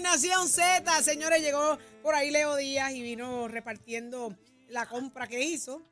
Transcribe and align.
Nación 0.00 0.48
Z, 0.48 1.02
señores, 1.02 1.40
llegó 1.42 1.78
por 2.02 2.14
ahí 2.14 2.30
Leo 2.30 2.56
Díaz 2.56 2.92
y 2.92 3.02
vino 3.02 3.48
repartiendo 3.48 4.36
la 4.68 4.86
compra 4.86 5.26
que 5.26 5.42
hizo. 5.42 5.82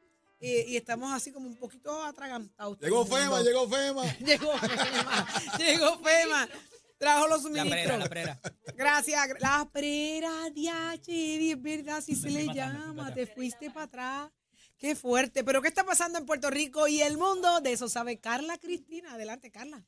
Y, 0.40 0.60
y 0.72 0.76
estamos 0.76 1.12
así 1.12 1.32
como 1.32 1.48
un 1.48 1.56
poquito 1.56 2.02
atragantados. 2.04 2.78
Llegó 2.80 3.04
FEMA, 3.04 3.42
llegó 3.42 3.68
FEMA. 3.68 4.04
Llegó 4.20 4.56
FEMA, 4.56 5.26
llegó 5.58 5.98
FEMA. 5.98 6.48
Trajo 6.96 7.26
los 7.28 7.38
La 7.38 7.42
suministros. 7.42 7.80
prera, 7.82 7.96
la 7.98 8.08
prera. 8.08 8.40
Gracias. 8.76 9.28
gra- 9.28 9.38
La 9.40 9.68
prera, 9.72 10.50
diache, 10.50 11.50
es 11.50 11.60
verdad, 11.62 11.96
así 11.98 12.14
se 12.14 12.30
le 12.30 12.46
llama. 12.54 13.12
Te 13.14 13.26
fuiste 13.26 13.70
para 13.70 13.84
atrás. 13.86 14.30
Qué 14.78 14.94
fuerte. 14.94 15.42
Pero 15.42 15.60
¿qué 15.60 15.66
está 15.68 15.84
pasando 15.84 16.18
en 16.18 16.26
Puerto 16.26 16.50
Rico 16.50 16.86
y 16.86 17.00
el 17.02 17.18
mundo? 17.18 17.60
De 17.60 17.72
eso 17.72 17.88
sabe 17.88 18.18
Carla 18.18 18.58
Cristina. 18.58 19.14
Adelante, 19.14 19.50
Carla. 19.50 19.82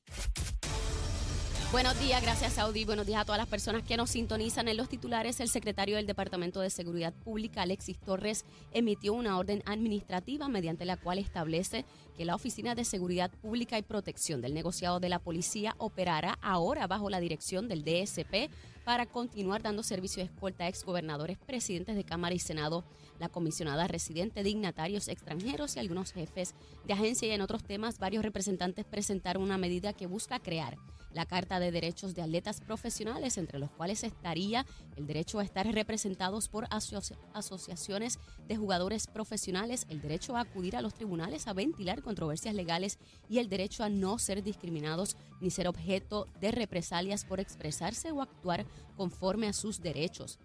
Buenos 1.72 2.00
días, 2.00 2.20
gracias 2.20 2.54
Saudi. 2.54 2.84
Buenos 2.84 3.06
días 3.06 3.20
a 3.20 3.24
todas 3.24 3.38
las 3.38 3.46
personas 3.46 3.84
que 3.84 3.96
nos 3.96 4.10
sintonizan 4.10 4.66
en 4.66 4.76
los 4.76 4.88
titulares. 4.88 5.38
El 5.38 5.48
secretario 5.48 5.94
del 5.94 6.06
Departamento 6.06 6.60
de 6.60 6.68
Seguridad 6.68 7.12
Pública, 7.12 7.62
Alexis 7.62 7.96
Torres, 8.00 8.44
emitió 8.72 9.12
una 9.14 9.38
orden 9.38 9.62
administrativa 9.66 10.48
mediante 10.48 10.84
la 10.84 10.96
cual 10.96 11.20
establece 11.20 11.84
que 12.16 12.24
la 12.24 12.34
Oficina 12.34 12.74
de 12.74 12.84
Seguridad 12.84 13.30
Pública 13.30 13.78
y 13.78 13.82
Protección 13.82 14.40
del 14.40 14.52
Negociado 14.52 14.98
de 14.98 15.10
la 15.10 15.20
Policía 15.20 15.76
operará 15.78 16.40
ahora 16.42 16.88
bajo 16.88 17.08
la 17.08 17.20
dirección 17.20 17.68
del 17.68 17.84
DSP 17.84 18.50
para 18.90 19.06
continuar 19.06 19.62
dando 19.62 19.84
servicio 19.84 20.20
de 20.20 20.28
escolta 20.28 20.64
a 20.64 20.68
exgobernadores, 20.68 21.38
presidentes 21.38 21.94
de 21.94 22.02
Cámara 22.02 22.34
y 22.34 22.40
Senado, 22.40 22.82
la 23.20 23.28
comisionada 23.28 23.86
residente, 23.86 24.42
dignatarios 24.42 25.06
extranjeros 25.06 25.76
y 25.76 25.78
algunos 25.78 26.10
jefes 26.10 26.56
de 26.88 26.94
agencia. 26.94 27.28
Y 27.28 27.30
en 27.30 27.40
otros 27.40 27.62
temas 27.62 28.00
varios 28.00 28.24
representantes 28.24 28.84
presentaron 28.84 29.44
una 29.44 29.58
medida 29.58 29.92
que 29.92 30.08
busca 30.08 30.40
crear 30.40 30.76
la 31.12 31.26
Carta 31.26 31.58
de 31.58 31.72
Derechos 31.72 32.14
de 32.14 32.22
Atletas 32.22 32.60
Profesionales, 32.60 33.36
entre 33.36 33.58
los 33.58 33.70
cuales 33.70 34.04
estaría 34.04 34.64
el 34.96 35.06
derecho 35.08 35.40
a 35.40 35.44
estar 35.44 35.66
representados 35.66 36.48
por 36.48 36.68
asoci- 36.68 37.16
asociaciones 37.34 38.20
de 38.46 38.56
jugadores 38.56 39.08
profesionales, 39.08 39.86
el 39.88 40.00
derecho 40.00 40.36
a 40.36 40.40
acudir 40.40 40.76
a 40.76 40.82
los 40.82 40.94
tribunales 40.94 41.48
a 41.48 41.52
ventilar 41.52 42.02
controversias 42.02 42.54
legales 42.54 42.98
y 43.28 43.38
el 43.38 43.48
derecho 43.48 43.82
a 43.82 43.88
no 43.88 44.20
ser 44.20 44.44
discriminados 44.44 45.16
ni 45.40 45.50
ser 45.50 45.66
objeto 45.66 46.28
de 46.40 46.52
represalias 46.52 47.24
por 47.24 47.40
expresarse 47.40 48.12
o 48.12 48.22
actuar 48.22 48.64
conforme 48.96 49.48
a 49.48 49.52
sus 49.52 49.80
derechos. 49.80 50.38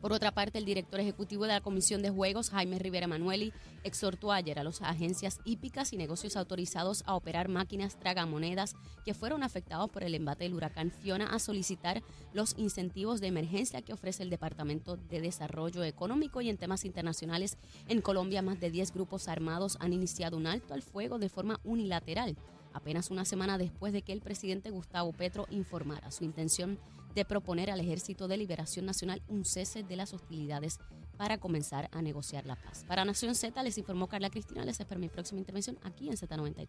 Por 0.00 0.12
otra 0.12 0.30
parte, 0.30 0.58
el 0.58 0.64
director 0.64 1.00
ejecutivo 1.00 1.42
de 1.42 1.54
la 1.54 1.60
Comisión 1.60 2.02
de 2.02 2.10
Juegos, 2.10 2.50
Jaime 2.50 2.78
Rivera 2.78 3.08
Manueli, 3.08 3.52
exhortó 3.82 4.30
ayer 4.30 4.56
a 4.60 4.62
las 4.62 4.80
agencias 4.80 5.40
hípicas 5.44 5.92
y 5.92 5.96
negocios 5.96 6.36
autorizados 6.36 7.02
a 7.06 7.16
operar 7.16 7.48
máquinas 7.48 7.98
tragamonedas 7.98 8.76
que 9.04 9.12
fueron 9.12 9.42
afectados 9.42 9.90
por 9.90 10.04
el 10.04 10.14
embate 10.14 10.44
del 10.44 10.54
huracán 10.54 10.92
Fiona 10.92 11.26
a 11.26 11.40
solicitar 11.40 12.04
los 12.32 12.54
incentivos 12.56 13.20
de 13.20 13.26
emergencia 13.26 13.82
que 13.82 13.92
ofrece 13.92 14.22
el 14.22 14.30
Departamento 14.30 14.96
de 14.96 15.20
Desarrollo 15.20 15.82
Económico 15.82 16.40
y 16.42 16.48
en 16.48 16.58
temas 16.58 16.84
internacionales. 16.84 17.58
En 17.88 18.00
Colombia, 18.00 18.40
más 18.40 18.60
de 18.60 18.70
10 18.70 18.92
grupos 18.92 19.26
armados 19.26 19.78
han 19.80 19.92
iniciado 19.92 20.36
un 20.36 20.46
alto 20.46 20.74
al 20.74 20.82
fuego 20.82 21.18
de 21.18 21.28
forma 21.28 21.58
unilateral 21.64 22.36
apenas 22.72 23.10
una 23.10 23.24
semana 23.24 23.58
después 23.58 23.92
de 23.92 24.02
que 24.02 24.12
el 24.12 24.20
presidente 24.20 24.70
Gustavo 24.70 25.12
Petro 25.12 25.46
informara 25.50 26.10
su 26.10 26.24
intención 26.24 26.78
de 27.14 27.24
proponer 27.24 27.70
al 27.70 27.80
Ejército 27.80 28.28
de 28.28 28.36
Liberación 28.36 28.86
Nacional 28.86 29.22
un 29.28 29.44
cese 29.44 29.82
de 29.82 29.96
las 29.96 30.12
hostilidades 30.14 30.78
para 31.16 31.38
comenzar 31.38 31.88
a 31.92 32.00
negociar 32.00 32.46
la 32.46 32.56
paz. 32.56 32.84
Para 32.86 33.04
Nación 33.04 33.34
Z 33.34 33.62
les 33.62 33.76
informó 33.76 34.08
Carla 34.08 34.30
Cristina, 34.30 34.64
les 34.64 34.80
espero 34.80 35.00
mi 35.00 35.08
próxima 35.08 35.40
intervención 35.40 35.78
aquí 35.82 36.08
en 36.08 36.16
Z93. 36.16 36.68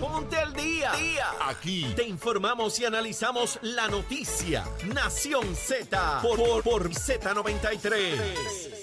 Ponte 0.00 0.36
al 0.36 0.52
día. 0.52 0.92
Aquí 1.46 1.86
te 1.94 2.04
informamos 2.04 2.78
y 2.80 2.84
analizamos 2.84 3.58
la 3.62 3.86
noticia. 3.88 4.64
Nación 4.92 5.54
Z 5.54 6.20
por, 6.22 6.38
por, 6.38 6.62
por 6.62 6.90
Z93. 6.90 8.79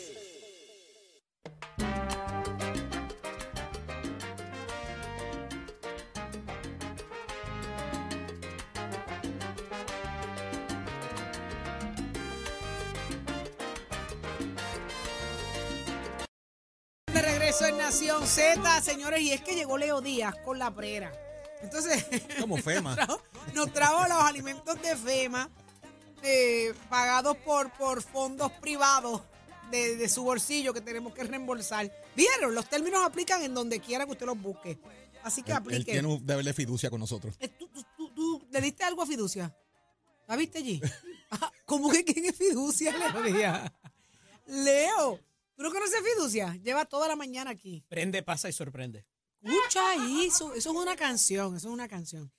Regreso 17.59 17.65
en 17.65 17.77
Nación 17.77 18.27
Z, 18.27 18.81
señores, 18.81 19.21
y 19.21 19.31
es 19.31 19.41
que 19.41 19.55
llegó 19.55 19.77
Leo 19.77 19.99
Díaz 20.01 20.35
con 20.45 20.59
la 20.59 20.69
prera. 20.73 21.11
Entonces, 21.61 22.05
Como 22.39 22.57
FEMA. 22.61 22.95
nos 22.95 22.95
trajo, 22.95 23.21
nos 23.55 23.73
trajo 23.73 24.07
los 24.07 24.23
alimentos 24.23 24.79
de 24.81 24.95
FEMA 24.95 25.49
eh, 26.21 26.73
pagados 26.89 27.35
por, 27.37 27.71
por 27.71 28.01
fondos 28.03 28.51
privados 28.53 29.21
de, 29.71 29.95
de 29.97 30.07
su 30.09 30.23
bolsillo 30.23 30.71
que 30.73 30.81
tenemos 30.81 31.13
que 31.15 31.23
reembolsar. 31.23 31.91
¿Vieron? 32.15 32.53
Los 32.53 32.69
términos 32.69 33.03
aplican 33.03 33.41
en 33.41 33.53
donde 33.55 33.79
quiera 33.79 34.05
que 34.05 34.11
usted 34.11 34.25
los 34.27 34.39
busque. 34.39 34.77
Así 35.23 35.41
que 35.41 35.51
Él, 35.51 35.57
él 35.57 35.63
aplique. 35.63 35.91
tiene 35.93 36.07
un 36.07 36.23
deber 36.25 36.45
de 36.45 36.53
fiducia 36.53 36.89
con 36.91 36.99
nosotros. 36.99 37.35
Eh, 37.39 37.47
¿Tú, 37.49 37.67
tú, 37.69 37.83
tú- 37.97 38.09
tú 38.13 38.47
le 38.51 38.61
diste 38.61 38.83
algo 38.83 39.01
a 39.01 39.05
Fiducia? 39.07 39.55
¿La 40.27 40.35
viste 40.35 40.59
allí? 40.59 40.79
Ah, 41.29 41.51
¿Cómo 41.65 41.89
que 41.89 42.05
quién 42.05 42.23
es 42.23 42.37
Fiducia, 42.37 42.89
Leo 42.95 43.21
Díaz? 43.21 43.69
Leo, 44.45 45.19
¿tú 45.57 45.63
no 45.63 45.71
conoces 45.71 45.99
a 45.99 46.03
Fiducia? 46.03 46.55
Lleva 46.63 46.85
toda 46.85 47.09
la 47.09 47.15
mañana 47.17 47.51
aquí. 47.51 47.83
Prende, 47.89 48.23
pasa 48.23 48.47
y 48.47 48.53
sorprende. 48.53 49.05
Escucha 49.41 49.89
ahí, 49.91 50.25
eso, 50.27 50.53
eso 50.53 50.71
es 50.71 50.75
una 50.77 50.95
canción, 50.95 51.55
eso 51.57 51.67
es 51.67 51.73
una 51.73 51.87
canción. 51.89 52.31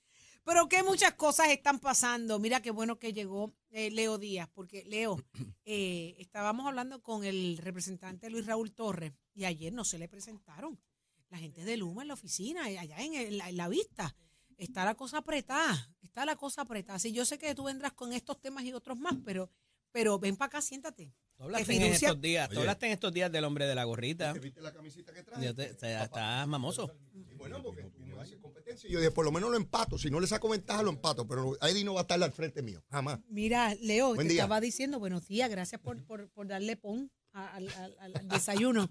Pero 0.45 0.67
que 0.69 0.83
muchas 0.83 1.13
cosas 1.15 1.49
están 1.51 1.79
pasando. 1.79 2.39
Mira 2.39 2.63
qué 2.63 2.71
bueno 2.71 2.99
que 2.99 3.13
llegó 3.13 3.55
eh, 3.71 3.91
Leo 3.91 4.17
Díaz, 4.17 4.49
porque 4.55 4.85
Leo, 4.87 5.23
eh, 5.67 6.17
estábamos 6.19 6.67
hablando 6.67 7.03
con 7.03 7.25
el 7.25 7.59
representante 7.59 8.31
Luis 8.31 8.47
Raúl 8.47 8.73
Torres 8.73 9.13
y 9.35 9.45
ayer 9.45 9.73
no 9.73 9.85
se 9.85 9.99
le 9.99 10.09
presentaron. 10.09 10.81
La 11.29 11.37
gente 11.39 11.65
de 11.65 11.77
Luma 11.77 12.01
en 12.03 12.09
la 12.09 12.15
oficina, 12.15 12.71
eh, 12.71 12.79
allá 12.79 12.99
en, 13.03 13.13
el- 13.15 13.41
en 13.43 13.57
la 13.57 13.69
vista. 13.69 14.17
Está 14.57 14.85
la 14.85 14.95
cosa 14.97 15.19
apretada, 15.19 15.95
está 16.03 16.25
la 16.25 16.35
cosa 16.35 16.63
apretada. 16.63 16.99
Sí, 16.99 17.13
yo 17.13 17.25
sé 17.25 17.39
que 17.39 17.55
tú 17.55 17.65
vendrás 17.65 17.93
con 17.93 18.13
estos 18.13 18.41
temas 18.41 18.65
y 18.65 18.73
otros 18.73 18.99
más, 18.99 19.15
pero, 19.25 19.51
pero 19.93 20.19
ven 20.19 20.37
para 20.37 20.47
acá, 20.49 20.61
siéntate. 20.63 21.13
Tú 21.39 21.45
hablaste 21.45 21.77
en 21.77 21.83
estos 21.85 22.21
días, 22.21 22.49
tú 22.51 22.59
hablaste 22.59 22.87
en 22.87 22.93
estos 22.93 23.13
días 23.13 23.31
del 23.31 23.45
hombre 23.45 23.67
de 23.67 23.75
la 23.77 23.85
gorrita. 23.85 24.33
¿Viste 24.33 24.61
la 24.61 24.73
camisita 24.73 25.13
que 25.15 25.23
trae? 25.23 25.43
Ya 25.45 25.55
te- 25.55 25.71
o 25.73 25.79
sea, 25.79 26.03
está 26.05 26.45
mamoso. 26.47 26.93
Bueno, 27.37 27.63
porque 27.63 27.85
tú 27.85 28.01
me 28.05 28.11
vas 28.13 28.21
a 28.21 28.23
hacer 28.25 28.41
competencia. 28.41 28.89
Y 28.91 28.93
Yo 28.93 28.99
dije, 28.99 29.13
por 29.13 29.25
lo 29.25 29.31
menos 29.31 29.49
lo 29.51 29.57
empato. 29.57 29.97
Si 29.99 30.11
no 30.11 30.19
le 30.19 30.27
saco 30.27 30.49
ventaja, 30.49 30.83
lo 30.83 30.91
empato. 30.91 31.27
Pero 31.29 31.57
Eddie 31.63 31.85
no 31.85 31.95
va 31.95 32.01
a 32.01 32.03
estar 32.03 32.21
al 32.21 32.33
frente 32.33 32.61
mío. 32.61 32.83
Jamás. 32.91 33.21
Mira, 33.29 33.73
Leo, 33.77 34.15
Buen 34.17 34.27
te 34.27 34.33
día. 34.35 34.43
estaba 34.43 34.61
diciendo 34.61 34.99
buenos 34.99 35.29
días, 35.29 35.49
gracias 35.49 35.81
por, 35.81 36.05
por, 36.05 36.29
por 36.31 36.49
darle 36.49 36.77
pon 36.77 37.11
al, 37.33 37.69
al- 37.69 37.97
al- 38.01 38.17
al 38.17 38.29
desayuno. 38.29 38.91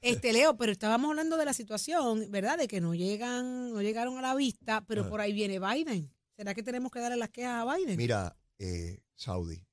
Este, 0.00 0.32
Leo, 0.32 0.56
pero 0.56 0.72
estábamos 0.72 1.10
hablando 1.10 1.36
de 1.36 1.44
la 1.44 1.54
situación, 1.54 2.30
¿verdad? 2.32 2.58
De 2.58 2.66
que 2.66 2.80
no 2.80 2.94
llegan, 2.94 3.72
no 3.72 3.80
llegaron 3.80 4.18
a 4.18 4.22
la 4.22 4.34
vista, 4.34 4.84
pero 4.86 5.02
Ajá. 5.02 5.10
por 5.10 5.20
ahí 5.20 5.32
viene 5.32 5.60
Biden. 5.60 6.12
¿Será 6.36 6.52
que 6.54 6.62
tenemos 6.64 6.90
que 6.90 6.98
darle 7.00 7.16
las 7.16 7.30
quejas 7.30 7.64
a 7.66 7.76
Biden? 7.76 7.96
Mira, 7.96 8.36
eh, 8.58 9.00
Saudi, 9.14 9.64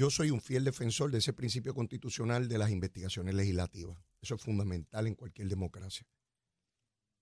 yo 0.00 0.08
soy 0.08 0.30
un 0.30 0.40
fiel 0.40 0.64
defensor 0.64 1.10
de 1.10 1.18
ese 1.18 1.34
principio 1.34 1.74
constitucional 1.74 2.48
de 2.48 2.56
las 2.56 2.70
investigaciones 2.70 3.34
legislativas. 3.34 3.98
Eso 4.22 4.36
es 4.36 4.40
fundamental 4.40 5.06
en 5.06 5.14
cualquier 5.14 5.48
democracia. 5.48 6.08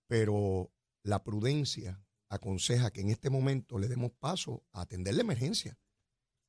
Pero 0.07 0.73
la 1.03 1.25
prudencia 1.25 2.01
aconseja 2.29 2.93
que 2.93 3.01
en 3.01 3.09
este 3.09 3.31
momento 3.31 3.81
le 3.81 3.89
demos 3.89 4.13
paso 4.13 4.65
a 4.71 4.83
atender 4.83 5.15
la 5.17 5.23
emergencia. 5.23 5.77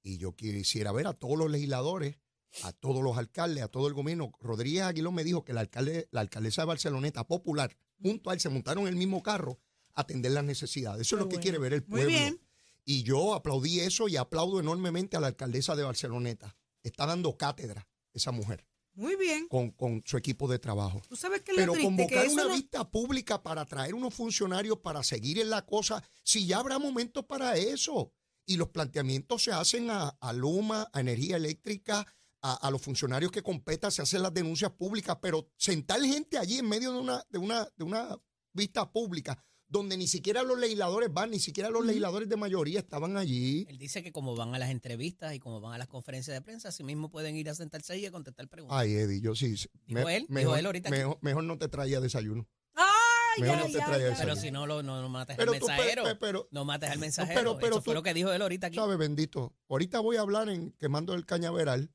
Y 0.04 0.20
yo 0.20 0.36
quisiera 0.36 0.92
ver 0.92 1.08
a 1.08 1.14
todos 1.14 1.36
los 1.36 1.50
legisladores, 1.50 2.20
a 2.62 2.74
todos 2.74 3.04
los 3.04 3.18
alcaldes, 3.18 3.64
a 3.64 3.68
todo 3.68 3.88
el 3.88 3.96
gobierno. 3.96 4.32
Rodríguez 4.40 4.84
Aguilón 4.84 5.16
me 5.16 5.24
dijo 5.24 5.44
que 5.44 5.54
la, 5.54 5.62
alcalde, 5.62 6.10
la 6.12 6.22
alcaldesa 6.22 6.62
de 6.62 6.68
Barceloneta 6.68 7.26
popular, 7.26 7.76
junto 8.00 8.30
a 8.30 8.36
él, 8.36 8.40
se 8.40 8.50
montaron 8.50 8.84
en 8.84 8.90
el 8.90 8.98
mismo 8.98 9.24
carro 9.24 9.60
a 9.96 10.02
atender 10.02 10.34
las 10.34 10.44
necesidades. 10.44 11.02
Eso 11.02 11.16
es 11.16 11.24
lo 11.24 11.28
que 11.28 11.40
quiere 11.40 11.58
ver 11.58 11.74
el 11.74 11.82
Muy 11.88 12.02
pueblo. 12.02 12.10
bien. 12.10 12.49
Y 12.92 13.04
yo 13.04 13.36
aplaudí 13.36 13.82
eso 13.82 14.08
y 14.08 14.18
aplaudo 14.18 14.60
enormemente 14.60 15.16
a 15.16 15.20
la 15.20 15.28
alcaldesa 15.28 15.76
de 15.76 15.84
Barceloneta. 15.84 16.58
Está 16.82 17.06
dando 17.06 17.38
cátedra 17.38 17.88
esa 18.14 18.32
mujer 18.32 18.66
Muy 18.94 19.16
bien. 19.16 19.48
con, 19.48 19.70
con 19.72 20.02
su 20.08 20.18
equipo 20.18 20.48
de 20.48 20.58
trabajo. 20.58 21.00
Tú 21.08 21.16
sabes 21.16 21.44
Pero 21.46 21.74
triste 21.74 21.84
convocar 21.84 22.24
que 22.26 22.34
una 22.34 22.46
no- 22.46 22.54
vista 22.56 22.90
pública 22.90 23.44
para 23.44 23.64
traer 23.66 23.94
unos 23.94 24.16
funcionarios 24.16 24.80
para 24.80 25.04
seguir 25.04 25.38
en 25.40 25.52
la 25.52 25.66
cosa, 25.68 26.04
si 26.24 26.48
ya 26.48 26.58
habrá 26.58 26.80
momentos 26.80 27.26
para 27.26 27.56
eso. 27.58 28.12
y 28.48 28.58
los 28.58 28.70
planteamientos 28.70 29.44
se 29.44 29.52
hacen 29.52 29.92
a, 29.92 30.08
a 30.20 30.34
Luma, 30.34 30.90
a 30.92 31.00
energía 31.02 31.36
eléctrica, 31.38 32.08
a, 32.42 32.54
a 32.56 32.72
los 32.72 32.82
funcionarios 32.82 33.32
que 33.32 33.44
competan, 33.44 33.92
se 33.92 34.02
hacen 34.02 34.24
las 34.24 34.34
denuncias 34.34 34.72
públicas, 34.72 35.16
pero 35.22 35.48
sentar 35.58 36.02
gente 36.02 36.40
allí 36.40 36.58
en 36.58 36.68
medio 36.68 36.92
de 36.94 37.00
una, 37.00 37.24
de 37.30 37.38
una, 37.38 37.68
de 37.76 37.84
una 37.84 38.18
vista 38.52 38.92
pública, 38.92 39.38
donde 39.70 39.96
ni 39.98 40.08
siquiera 40.08 40.42
los 40.44 40.58
legisladores 40.60 41.14
van, 41.14 41.30
ni 41.32 41.40
siquiera 41.40 41.70
los 41.70 41.86
legisladores 41.86 42.28
de 42.28 42.36
mayoría 42.36 42.80
estaban 42.80 43.16
allí. 43.18 43.66
Él 43.70 43.78
dice 43.78 44.02
que 44.04 44.12
como 44.12 44.36
van 44.36 44.54
a 44.56 44.60
las 44.60 44.72
entrevistas 44.72 45.34
y 45.36 45.40
como 45.40 45.62
van 45.62 45.74
a 45.74 45.78
las 45.78 45.88
conferencias 45.88 46.36
de 46.36 46.42
prensa, 46.42 46.70
así 46.70 46.84
mismo 46.84 47.10
pueden 47.12 47.36
ir 47.36 47.50
a 47.50 47.56
sentarse 47.56 47.94
ahí 47.94 48.02
y 48.02 48.06
a 48.08 48.12
contestar 48.12 48.48
preguntas. 48.48 48.78
Ay, 48.80 48.94
Eddie, 48.96 49.22
yo 49.22 49.36
sí. 49.36 49.56
Dijo 49.86 50.10
él, 50.10 50.26
dijo 50.28 50.56
él 50.56 50.66
ahorita 50.66 50.90
aquí. 50.90 50.98
mejor, 50.98 51.18
mejor 51.22 51.44
no 51.44 51.58
te 51.58 51.68
traía 51.70 52.00
desayuno. 52.02 52.48
Ay, 52.76 53.42
Mejor 53.44 53.58
ay, 53.58 53.64
no 53.68 53.72
te 53.72 53.82
ay, 53.82 53.90
traía 53.90 54.08
ay. 54.08 54.14
esa 54.14 54.24
Pero 54.24 54.36
si 54.36 54.50
no, 54.52 54.66
lo, 54.66 54.82
no, 54.82 55.02
no 55.02 55.08
mates 55.10 55.38
Pero 55.38 55.54
al 55.54 55.60
tú, 55.60 55.68
mensajero. 55.68 56.04
pe- 56.04 56.16
pero, 56.16 56.48
no 56.52 56.66
mates 56.66 56.90
al 56.90 56.98
mensajero. 57.00 57.40
pero- 57.40 57.58
pero 57.60 57.76
Eso 57.76 57.82
fue 57.84 57.92
tú- 57.94 57.96
lo 57.96 58.04
que 58.04 58.14
dijo 58.16 58.32
él 58.34 58.42
ahorita 58.42 58.68
aquí. 58.68 58.76
¿Sabe, 58.78 58.98
bendito? 58.98 59.56
Ahorita 59.70 60.00
voy 60.00 60.18
a 60.18 60.22
hablar 60.22 60.50
en 60.50 60.72
quemando 60.80 61.14
el 61.14 61.26
cañaveral. 61.28 61.92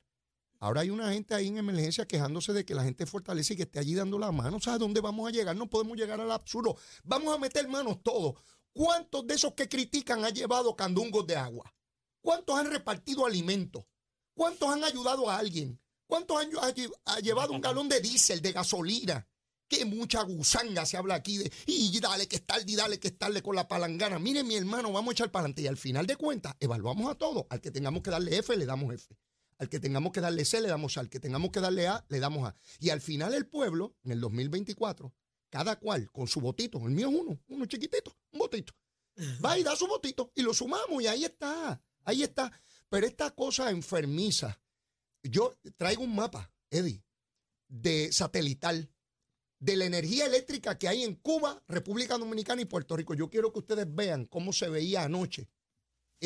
Ahora 0.61 0.81
hay 0.83 0.91
una 0.91 1.13
gente 1.13 1.35
ahí 1.35 1.49
en 1.49 1.59
emergencia 1.59 2.07
quejándose 2.07 2.53
de 2.53 2.65
que 2.65 2.75
la 2.75 2.85
gente 2.85 3.05
fortalece 3.07 3.55
y 3.55 3.57
que 3.57 3.63
esté 3.65 3.79
allí 3.81 3.95
dando 3.95 4.19
la 4.19 4.33
mano. 4.33 4.61
¿Sabes 4.61 4.81
dónde 4.81 5.01
vamos 5.01 5.29
a 5.29 5.31
llegar? 5.31 5.55
No 5.57 5.69
podemos 5.69 5.97
llegar 5.97 6.21
al 6.21 6.31
absurdo. 6.31 6.77
Vamos 7.03 7.35
a 7.35 7.39
meter 7.39 7.69
manos 7.69 8.03
todos. 8.03 8.35
¿Cuántos 8.73 9.27
de 9.27 9.35
esos 9.35 9.53
que 9.55 9.69
critican 9.69 10.25
han 10.25 10.35
llevado 10.35 10.75
candungos 10.75 11.27
de 11.27 11.37
agua? 11.37 11.73
¿Cuántos 12.21 12.57
han 12.59 12.71
repartido 12.71 13.27
alimentos? 13.27 13.85
¿Cuántos 14.35 14.69
han 14.71 14.83
ayudado 14.85 15.29
a 15.31 15.37
alguien? 15.37 15.79
¿Cuántos 16.07 16.39
han 16.39 16.49
ha 16.57 16.75
lle- 16.75 16.93
ha 17.05 17.21
llevado 17.21 17.53
un 17.53 17.61
galón 17.61 17.89
de 17.89 18.01
diésel, 18.01 18.41
de 18.41 18.53
gasolina? 18.53 19.29
Qué 19.69 19.85
mucha 19.85 20.23
gusanga 20.23 20.85
se 20.87 20.97
habla 20.97 21.15
aquí 21.15 21.39
de, 21.39 21.53
y 21.67 21.99
dale 22.01 22.27
que 22.29 22.37
estarle, 22.37 22.65
y 22.71 22.77
dale 22.77 22.99
que 22.99 23.09
estarle 23.09 23.43
con 23.43 23.57
la 23.57 23.67
palangana. 23.69 24.19
Mire, 24.19 24.45
mi 24.45 24.57
hermano, 24.57 24.93
vamos 24.93 25.11
a 25.11 25.13
echar 25.13 25.31
para 25.31 25.43
adelante. 25.45 25.63
Y 25.63 25.67
al 25.67 25.77
final 25.77 26.07
de 26.07 26.17
cuentas, 26.17 26.55
evaluamos 26.61 27.11
a 27.11 27.15
todos. 27.15 27.47
Al 27.51 27.61
que 27.61 27.71
tengamos 27.71 28.03
que 28.03 28.11
darle 28.11 28.37
F, 28.39 28.57
le 28.57 28.67
damos 28.67 28.93
F. 28.95 29.17
Al 29.59 29.69
que 29.69 29.81
tengamos 29.81 30.13
que 30.13 30.21
darle 30.21 30.45
C, 30.45 30.61
le 30.61 30.69
damos 30.69 30.97
A. 30.97 31.01
Al 31.01 31.09
que 31.09 31.21
tengamos 31.21 31.51
que 31.51 31.61
darle 31.61 31.87
A, 31.87 32.05
le 32.09 32.21
damos 32.21 32.49
A. 32.49 32.57
Y 32.81 32.91
al 32.91 33.01
final 33.01 33.35
el 33.35 33.47
pueblo, 33.47 33.97
en 34.03 34.13
el 34.13 34.21
2024, 34.21 35.15
cada 35.51 35.79
cual 35.79 36.11
con 36.11 36.27
su 36.27 36.41
votito, 36.41 36.79
el 36.79 36.91
mío 36.91 37.09
es 37.09 37.15
uno, 37.15 37.41
uno 37.49 37.67
chiquitito, 37.67 38.17
un 38.33 38.41
votito. 38.41 38.75
Va 39.45 39.57
y 39.57 39.63
da 39.63 39.77
su 39.77 39.87
votito 39.87 40.33
y 40.35 40.43
lo 40.43 40.53
sumamos 40.53 41.01
y 41.03 41.07
ahí 41.07 41.25
está, 41.25 41.81
ahí 42.03 42.23
está. 42.23 42.51
Pero 42.89 43.07
esta 43.07 43.31
cosa 43.31 43.71
enfermiza, 43.71 44.61
yo 45.23 45.57
traigo 45.77 46.03
un 46.03 46.15
mapa, 46.15 46.53
Eddie, 46.71 47.05
de 47.69 48.13
satelital, 48.13 48.91
de 49.61 49.77
la 49.77 49.87
energía 49.87 50.27
eléctrica 50.27 50.77
que 50.77 50.89
hay 50.89 51.05
en 51.05 51.15
Cuba, 51.15 51.63
República 51.69 52.19
Dominicana 52.19 52.63
y 52.63 52.67
Puerto 52.67 52.97
Rico. 52.97 53.15
Yo 53.15 53.31
quiero 53.31 53.53
que 53.53 53.61
ustedes 53.61 53.87
vean 53.89 54.27
cómo 54.27 54.53
se 54.53 54.69
veía 54.69 55.05
anoche 55.05 55.49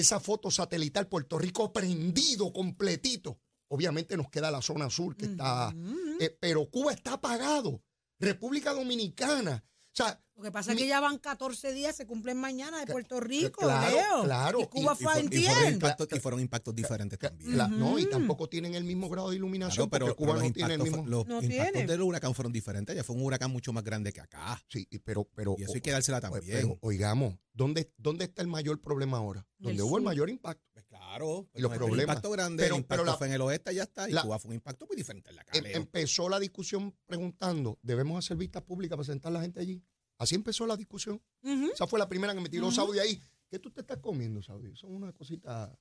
esa 0.01 0.21
foto 0.21 0.51
satelital, 0.51 1.09
Puerto 1.09 1.39
Rico 1.39 1.73
prendido 1.73 2.53
completito. 2.53 3.41
Obviamente 3.69 4.17
nos 4.17 4.31
queda 4.31 4.51
la 4.51 4.63
zona 4.63 4.89
sur 4.89 5.17
que 5.17 5.27
está, 5.27 5.75
eh, 6.21 6.37
pero 6.41 6.71
Cuba 6.71 6.93
está 6.93 7.15
apagado. 7.15 7.83
República 8.19 8.73
Dominicana. 8.73 9.65
O 9.93 9.97
sea, 9.99 10.21
Lo 10.37 10.45
que 10.45 10.53
pasa 10.53 10.71
es 10.73 10.79
que 10.79 10.87
ya 10.87 11.01
van 11.01 11.19
14 11.19 11.73
días, 11.73 11.97
se 11.97 12.07
cumplen 12.07 12.37
mañana 12.37 12.79
de 12.79 12.87
Puerto 12.87 13.19
Rico, 13.19 13.63
claro, 13.63 13.91
Leo. 13.97 14.23
claro. 14.23 14.61
Y 14.61 14.67
Cuba 14.67 14.93
Y- 14.97 15.03
y 15.03 15.05
fue 15.05 15.15
Y 15.17 15.19
antier. 15.25 15.53
fueron, 15.53 15.73
impactos, 15.73 16.09
y 16.13 16.21
fueron 16.21 16.41
impactos 16.41 16.75
diferentes 16.77 17.19
también. 17.19 17.57
la- 17.59 17.67
no, 17.67 17.99
y 17.99 18.09
tampoco 18.09 18.49
tienen 18.49 18.75
el 18.77 18.85
mismo 18.85 19.09
grado 19.09 19.31
de 19.31 19.37
iluminación 19.37 19.89
Claro, 19.89 20.05
pero, 20.07 20.17
Cuba 20.17 20.35
los 20.35 20.45
no 20.45 20.53
tiene 20.53 20.75
el 20.75 20.81
impactos, 20.81 20.99
mismo. 21.05 21.11
los 21.11 21.27
No 21.27 21.43
impactos 21.43 21.73
tiene. 21.73 21.87
del 21.89 22.03
huracán 22.03 22.35
fueron 22.35 22.53
diferentes. 22.53 22.95
Ya 22.95 23.03
fue 23.03 23.17
un 23.17 23.23
huracán 23.25 23.51
mucho 23.51 23.73
más 23.73 23.83
grande 23.83 24.13
que 24.13 24.21
acá. 24.21 24.63
Sí, 24.69 24.87
y- 24.89 24.99
pero, 24.99 25.25
pero, 25.35 25.57
Y 25.59 25.65
eso 25.65 25.73
hay 25.75 25.81
que 25.81 25.91
dársela 25.91 26.21
también. 26.21 26.45
pero 26.47 26.79
oigamos, 26.83 27.35
¿dónde, 27.53 27.91
¿dónde 27.97 28.27
está 28.27 28.43
el 28.43 28.49
mayor 28.49 28.81
problema 28.81 29.17
ahora? 29.17 29.45
Donde 29.59 29.75
el 29.79 29.83
hubo 29.83 29.97
el 29.99 30.05
mayor 30.05 30.31
impacto. 30.31 30.68
Pues 31.27 31.45
claro. 31.45 31.49
Y 31.55 31.61
los 31.63 31.73
el 31.73 31.79
problemas. 31.79 32.03
impacto 32.03 32.31
grande, 32.31 32.63
Pero- 32.63 32.75
el 32.75 32.81
impacto 32.81 33.03
pero 33.03 33.13
la- 33.13 33.17
fue 33.19 33.27
en 33.29 33.33
el 33.35 33.41
oeste, 33.43 33.75
ya 33.75 33.83
está. 33.85 34.09
Y 34.09 34.13
la- 34.13 34.23
Cuba 34.23 34.39
fue 34.39 34.49
un 34.51 34.55
impacto 34.57 34.87
muy 34.87 34.97
diferente 34.97 35.31
en 35.31 35.37
la 35.37 35.45
Em- 35.53 35.65
Leo. 35.65 35.77
empezó 35.77 36.29
la 36.29 36.39
discusión 36.41 36.95
preguntando, 37.07 37.79
¿debemos 37.83 38.25
hacer 38.25 38.37
vistas 38.37 38.63
públicas 38.63 38.97
para 38.97 39.07
sentar 39.07 39.31
a 39.31 39.35
la 39.35 39.41
gente 39.43 39.61
allí? 39.61 39.83
Así 40.19 40.35
empezó 40.35 40.67
la 40.67 40.77
discusión. 40.77 41.23
Esa 41.73 41.87
fue 41.87 41.99
la 41.99 42.09
primera 42.09 42.35
que 42.35 42.41
me 42.41 42.49
tiró 42.49 42.71
Saudi 42.73 42.99
ahí. 42.99 43.23
¿Qué 43.49 43.59
tú 43.59 43.71
te 43.71 43.81
estás 43.83 43.99
comiendo, 43.99 44.43
Saudi? 44.43 44.75
Son 44.77 44.93
una 44.93 45.13
cosita. 45.13 45.73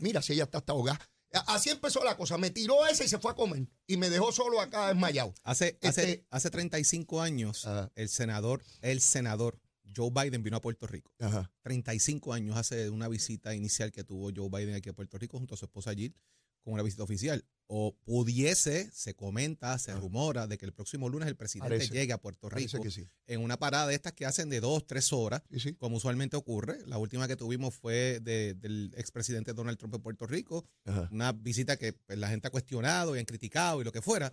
Mira, 0.00 0.22
si 0.22 0.32
ella 0.34 0.44
está 0.44 0.58
hasta 0.58 0.72
ahogada. 0.72 1.00
Así 1.48 1.68
empezó 1.70 2.04
la 2.04 2.16
cosa. 2.16 2.38
Me 2.38 2.50
tiró 2.50 2.86
esa 2.86 3.02
y 3.04 3.08
se 3.08 3.18
fue 3.18 3.32
a 3.32 3.34
comer. 3.34 3.66
Y 3.88 3.96
me 3.96 4.08
dejó 4.08 4.30
solo 4.30 4.60
acá 4.60 4.88
desmayado. 4.88 5.34
Hace, 5.42 5.70
este- 5.80 5.88
hace, 5.88 6.26
hace 6.30 6.50
35 6.50 7.20
años, 7.20 7.66
Ajá. 7.66 7.90
el 7.96 8.08
senador, 8.08 8.62
el 8.82 9.00
senador 9.00 9.58
Joe 9.94 10.10
Biden 10.10 10.42
vino 10.42 10.56
a 10.56 10.60
Puerto 10.60 10.86
Rico. 10.86 11.12
Ajá. 11.18 11.50
35 11.62 12.32
años 12.32 12.56
hace 12.56 12.90
una 12.90 13.08
visita 13.08 13.54
inicial 13.54 13.90
que 13.92 14.04
tuvo 14.04 14.30
Joe 14.34 14.48
Biden 14.48 14.74
aquí 14.74 14.88
a 14.88 14.92
Puerto 14.94 15.18
Rico 15.18 15.38
junto 15.38 15.54
a 15.54 15.56
su 15.56 15.64
esposa 15.64 15.92
Jill 15.94 16.14
con 16.62 16.72
una 16.74 16.82
visita 16.82 17.02
oficial. 17.02 17.44
O 17.66 17.94
pudiese, 18.04 18.90
se 18.90 19.14
comenta, 19.14 19.78
se 19.78 19.94
rumora 19.94 20.46
de 20.46 20.56
que 20.58 20.64
el 20.64 20.72
próximo 20.72 21.08
lunes 21.10 21.28
el 21.28 21.36
presidente 21.36 21.74
Parece. 21.76 21.92
llegue 21.92 22.12
a 22.14 22.18
Puerto 22.20 22.48
Rico 22.48 22.80
que 22.80 22.90
sí. 22.90 23.06
en 23.26 23.40
una 23.42 23.58
parada 23.58 23.86
de 23.86 23.94
estas 23.94 24.12
que 24.14 24.24
hacen 24.26 24.48
de 24.48 24.60
dos, 24.60 24.86
tres 24.86 25.12
horas, 25.12 25.42
Sí, 25.50 25.60
sí. 25.60 25.74
como 25.74 25.96
usualmente 25.98 26.36
ocurre. 26.36 26.78
La 26.86 26.96
última 26.98 27.28
que 27.28 27.36
tuvimos 27.36 27.74
fue 27.74 28.20
de- 28.20 28.54
del 28.54 28.92
expresidente 28.96 29.52
Donald 29.52 29.76
Trump 29.78 29.94
en 29.94 30.02
Puerto 30.02 30.26
Rico, 30.26 30.66
Ajá. 30.86 31.08
una 31.12 31.32
visita 31.32 31.76
que 31.76 31.92
pues, 31.92 32.18
la 32.18 32.28
gente 32.28 32.48
ha 32.48 32.50
cuestionado 32.50 33.14
y 33.14 33.18
han 33.18 33.24
criticado 33.26 33.80
y 33.80 33.84
lo 33.84 33.92
que 33.92 34.00
fuera. 34.02 34.32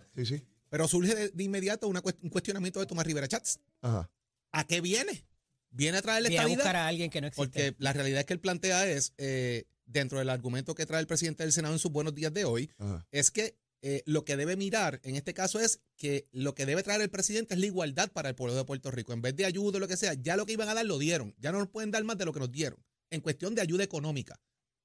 Pero 0.70 0.88
surge 0.88 1.14
de, 1.14 1.28
de 1.30 1.44
inmediato 1.44 1.86
una 1.88 2.00
un 2.22 2.30
cuestionamiento 2.30 2.80
de 2.80 2.86
Tomás 2.86 3.06
Rivera 3.06 3.28
Chats. 3.28 3.60
Ajá. 3.82 4.10
¿A 4.52 4.66
qué 4.66 4.80
viene? 4.80 5.26
¿Viene 5.72 5.98
a 5.98 6.02
traerle 6.02 6.28
Voy 6.28 6.36
a 6.36 6.42
buscar 6.42 6.52
estabilidad? 6.58 6.84
a 6.84 6.88
alguien 6.88 7.10
que 7.10 7.20
no 7.20 7.26
existe. 7.26 7.42
Porque 7.42 7.76
la 7.78 7.92
realidad 7.92 8.20
es 8.20 8.26
que 8.26 8.34
él 8.34 8.40
plantea 8.40 8.86
es, 8.86 9.14
eh, 9.18 9.64
dentro 9.86 10.18
del 10.18 10.28
argumento 10.30 10.74
que 10.74 10.86
trae 10.86 11.00
el 11.00 11.06
presidente 11.06 11.42
del 11.42 11.52
Senado 11.52 11.74
en 11.74 11.80
sus 11.80 11.90
buenos 11.90 12.14
días 12.14 12.32
de 12.32 12.44
hoy, 12.44 12.70
Ajá. 12.78 13.06
es 13.10 13.30
que 13.30 13.56
eh, 13.84 14.02
lo 14.06 14.24
que 14.24 14.36
debe 14.36 14.54
mirar 14.56 15.00
en 15.02 15.16
este 15.16 15.34
caso 15.34 15.58
es 15.58 15.80
que 15.96 16.28
lo 16.30 16.54
que 16.54 16.66
debe 16.66 16.84
traer 16.84 17.00
el 17.00 17.10
presidente 17.10 17.54
es 17.54 17.60
la 17.60 17.66
igualdad 17.66 18.12
para 18.12 18.28
el 18.28 18.36
pueblo 18.36 18.54
de 18.54 18.64
Puerto 18.64 18.90
Rico. 18.92 19.12
En 19.12 19.22
vez 19.22 19.34
de 19.34 19.44
ayuda 19.44 19.78
o 19.78 19.80
lo 19.80 19.88
que 19.88 19.96
sea, 19.96 20.14
ya 20.14 20.36
lo 20.36 20.46
que 20.46 20.52
iban 20.52 20.68
a 20.68 20.74
dar 20.74 20.86
lo 20.86 20.98
dieron. 20.98 21.34
Ya 21.38 21.50
no 21.50 21.58
nos 21.58 21.68
pueden 21.68 21.90
dar 21.90 22.04
más 22.04 22.16
de 22.16 22.24
lo 22.24 22.32
que 22.32 22.38
nos 22.38 22.52
dieron. 22.52 22.78
En 23.10 23.20
cuestión 23.20 23.54
de 23.54 23.62
ayuda 23.62 23.82
económica 23.82 24.40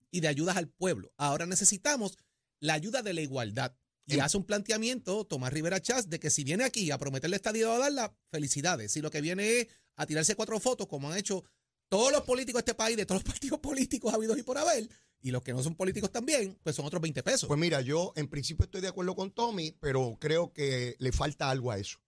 y 0.09 0.21
de 0.21 0.27
ayudas 0.29 0.57
al 0.57 0.69
pueblo. 0.69 1.13
Ahora 1.17 1.45
necesitamos 1.45 2.17
la 2.59 2.73
ayuda 2.73 3.03
de 3.03 3.13
la 3.13 3.21
igualdad. 3.21 3.75
Y 4.07 4.15
En- 4.15 4.21
hace 4.21 4.37
un 4.37 4.45
planteamiento, 4.45 5.25
Tomás 5.25 5.51
Rivera 5.53 5.81
Chávez, 5.81 6.09
de 6.09 6.19
que 6.19 6.29
si 6.29 6.43
viene 6.43 6.63
aquí 6.63 6.89
a 6.91 6.97
prometerle 6.97 7.35
estadía 7.35 7.73
a 7.73 7.77
darla, 7.77 8.17
felicidades. 8.31 8.91
Si 8.93 9.01
lo 9.01 9.11
que 9.11 9.21
viene 9.21 9.59
es 9.59 9.67
a 9.97 10.05
tirarse 10.05 10.35
cuatro 10.35 10.59
fotos, 10.59 10.87
como 10.87 11.11
han 11.11 11.17
hecho 11.17 11.43
todos 11.89 12.11
los 12.11 12.21
políticos 12.23 12.59
de 12.63 12.71
este 12.71 12.73
país, 12.75 12.95
de 12.97 13.05
todos 13.05 13.21
los 13.23 13.33
partidos 13.33 13.59
políticos 13.59 14.13
habidos 14.13 14.37
y 14.37 14.43
por 14.43 14.57
haber, 14.57 14.89
y 15.19 15.31
los 15.31 15.41
que 15.43 15.51
no 15.53 15.61
son 15.61 15.75
políticos 15.75 16.11
también, 16.11 16.57
pues 16.63 16.75
son 16.75 16.85
otros 16.85 17.01
20 17.01 17.21
pesos. 17.23 17.47
Pues 17.47 17.59
mira, 17.59 17.81
yo 17.81 18.13
en 18.15 18.27
principio 18.29 18.63
estoy 18.65 18.81
de 18.81 18.87
acuerdo 18.87 19.15
con 19.15 19.31
Tommy, 19.31 19.71
pero 19.79 20.17
creo 20.19 20.53
que 20.53 20.95
le 20.99 21.11
falta 21.11 21.49
algo 21.49 21.71
a 21.71 21.77
eso. 21.77 21.99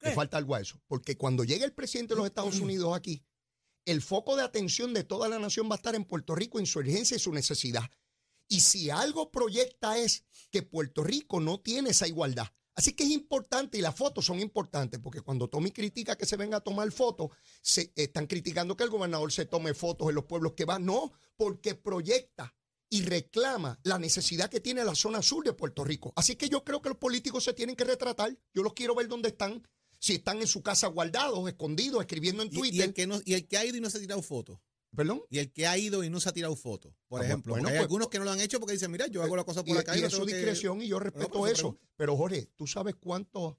Le 0.00 0.12
falta 0.12 0.36
algo 0.36 0.54
a 0.54 0.60
eso. 0.60 0.80
Porque 0.86 1.16
cuando 1.16 1.42
llegue 1.42 1.64
el 1.64 1.72
presidente 1.72 2.14
de 2.14 2.18
los 2.18 2.26
Estados 2.26 2.60
Unidos 2.60 2.94
aquí, 2.94 3.24
el 3.86 4.02
foco 4.02 4.36
de 4.36 4.42
atención 4.42 4.92
de 4.92 5.04
toda 5.04 5.28
la 5.28 5.38
nación 5.38 5.70
va 5.70 5.74
a 5.74 5.76
estar 5.76 5.94
en 5.94 6.04
Puerto 6.04 6.34
Rico, 6.34 6.58
en 6.58 6.66
su 6.66 6.80
urgencia 6.80 7.16
y 7.16 7.20
su 7.20 7.32
necesidad. 7.32 7.88
Y 8.48 8.60
si 8.60 8.90
algo 8.90 9.30
proyecta 9.30 9.98
es 9.98 10.24
que 10.50 10.62
Puerto 10.62 11.02
Rico 11.02 11.40
no 11.40 11.60
tiene 11.60 11.90
esa 11.90 12.06
igualdad. 12.06 12.46
Así 12.74 12.92
que 12.92 13.04
es 13.04 13.10
importante 13.10 13.78
y 13.78 13.80
las 13.80 13.94
fotos 13.94 14.26
son 14.26 14.38
importantes, 14.38 15.00
porque 15.02 15.22
cuando 15.22 15.48
Tommy 15.48 15.70
critica 15.70 16.14
que 16.16 16.26
se 16.26 16.36
venga 16.36 16.58
a 16.58 16.60
tomar 16.60 16.92
fotos, 16.92 17.30
se 17.62 17.90
están 17.96 18.26
criticando 18.26 18.76
que 18.76 18.84
el 18.84 18.90
gobernador 18.90 19.32
se 19.32 19.46
tome 19.46 19.72
fotos 19.72 20.10
en 20.10 20.14
los 20.14 20.24
pueblos 20.26 20.52
que 20.52 20.66
va. 20.66 20.78
No, 20.78 21.12
porque 21.36 21.74
proyecta 21.74 22.54
y 22.90 23.00
reclama 23.02 23.80
la 23.82 23.98
necesidad 23.98 24.50
que 24.50 24.60
tiene 24.60 24.84
la 24.84 24.94
zona 24.94 25.22
sur 25.22 25.42
de 25.42 25.54
Puerto 25.54 25.84
Rico. 25.84 26.12
Así 26.16 26.36
que 26.36 26.48
yo 26.50 26.62
creo 26.64 26.82
que 26.82 26.90
los 26.90 26.98
políticos 26.98 27.44
se 27.44 27.54
tienen 27.54 27.74
que 27.76 27.84
retratar. 27.84 28.36
Yo 28.52 28.62
los 28.62 28.74
quiero 28.74 28.94
ver 28.94 29.08
dónde 29.08 29.30
están. 29.30 29.66
Si 29.98 30.16
están 30.16 30.40
en 30.42 30.46
su 30.46 30.62
casa 30.62 30.86
guardados, 30.88 31.48
escondidos, 31.48 32.00
escribiendo 32.02 32.42
en 32.42 32.48
Y- 32.48 32.52
y, 32.52 32.58
Twitter. 32.58 32.82
el 32.84 32.94
que 32.94 33.06
no, 33.06 33.18
y 33.24 33.32
el 33.32 33.48
que 33.48 33.56
ha 33.56 33.64
ido 33.64 33.78
y 33.78 33.80
no 33.80 33.88
se 33.88 33.96
ha 33.96 34.00
tirado 34.02 34.20
fotos. 34.22 34.58
¿Perdón? 34.96 35.22
Y 35.30 35.38
el 35.38 35.52
que 35.52 35.66
ha 35.66 35.76
ido 35.78 36.02
y 36.02 36.10
no 36.10 36.18
se 36.20 36.28
ha 36.28 36.32
tirado 36.32 36.56
fotos. 36.56 36.92
Por 37.08 37.20
Ah, 37.22 37.24
ejemplo, 37.26 37.52
bueno, 37.52 37.68
hay 37.68 37.74
pues- 37.74 37.82
algunos 37.82 38.08
que 38.08 38.18
no 38.18 38.24
lo 38.24 38.32
han 38.32 38.40
hecho 38.40 38.58
porque 38.58 38.72
dicen, 38.72 38.90
mira, 38.90 39.06
yo 39.06 39.22
hago 39.22 39.36
la 39.36 39.44
cosa 39.44 39.62
Y, 39.64 39.68
por 39.70 39.78
acá 39.78 39.94
y, 39.94 39.98
y 39.98 40.00
no 40.02 40.08
es 40.08 40.12
su 40.14 40.24
que- 40.26 40.34
discreción 40.34 40.82
y 40.82 40.88
yo 40.88 40.98
respeto 40.98 41.30
por 41.30 41.48
eso. 41.50 41.78
Pero 41.96 42.16
Jorge, 42.16 42.46
¿tú 42.56 42.66
sabes 42.66 42.94
cuántos 42.96 43.56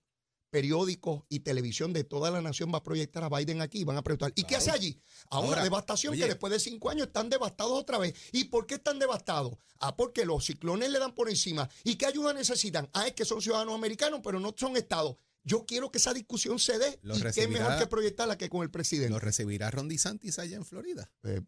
periódicos 0.50 1.24
y 1.30 1.42
televisión 1.42 1.92
de 1.94 2.04
toda 2.04 2.32
la 2.32 2.42
nación 2.42 2.72
va 2.74 2.78
a 2.80 2.84
proyectar 2.84 3.24
a 3.24 3.30
Biden 3.30 3.62
aquí? 3.62 3.84
Van 3.84 3.98
a 3.98 4.04
preguntar. 4.04 4.32
¿Y 4.36 4.44
qué 4.44 4.56
hace 4.56 4.72
allí? 4.72 5.00
A 5.30 5.40
una 5.40 5.50
Ahora, 5.50 5.64
devastación 5.64 6.14
oye. 6.14 6.22
que 6.24 6.28
después 6.30 6.52
de 6.52 6.60
cinco 6.60 6.90
años 6.90 7.08
están 7.08 7.30
devastados 7.30 7.74
otra 7.74 7.98
vez. 7.98 8.14
¿Y 8.32 8.46
por 8.46 8.66
qué 8.66 8.76
están 8.76 8.98
devastados? 9.00 9.58
Ah, 9.80 9.96
porque 9.96 10.26
los 10.26 10.46
ciclones 10.46 10.90
le 10.90 11.00
dan 11.00 11.14
por 11.14 11.30
encima. 11.30 11.70
¿Y 11.84 11.96
qué 11.96 12.06
ayuda 12.06 12.34
necesitan? 12.34 12.90
Ah, 12.94 13.08
es 13.08 13.14
que 13.14 13.26
son 13.26 13.42
ciudadanos 13.42 13.76
americanos, 13.76 14.22
pero 14.24 14.40
no 14.40 14.54
son 14.58 14.78
estados. 14.78 15.18
Yo 15.48 15.66
quiero 15.66 15.90
que 15.92 15.98
esa 15.98 16.14
discusión 16.14 16.60
se 16.60 16.78
dé. 16.78 17.00
Los 17.04 17.18
y 17.20 17.22
qué 17.22 17.28
recibirá- 17.30 17.64
mejor 17.64 17.80
que 17.80 17.88
proyectarla 17.88 18.38
que 18.38 18.50
con 18.50 18.64
el 18.64 18.70
presidente. 18.70 19.10
Lo 19.12 19.20
recibirá 19.20 19.72
Ron 19.72 19.88
DeSantis 19.88 20.40
allá 20.40 20.58
en 20.58 20.66
Florida. 20.66 21.10
Eh, 21.24 21.42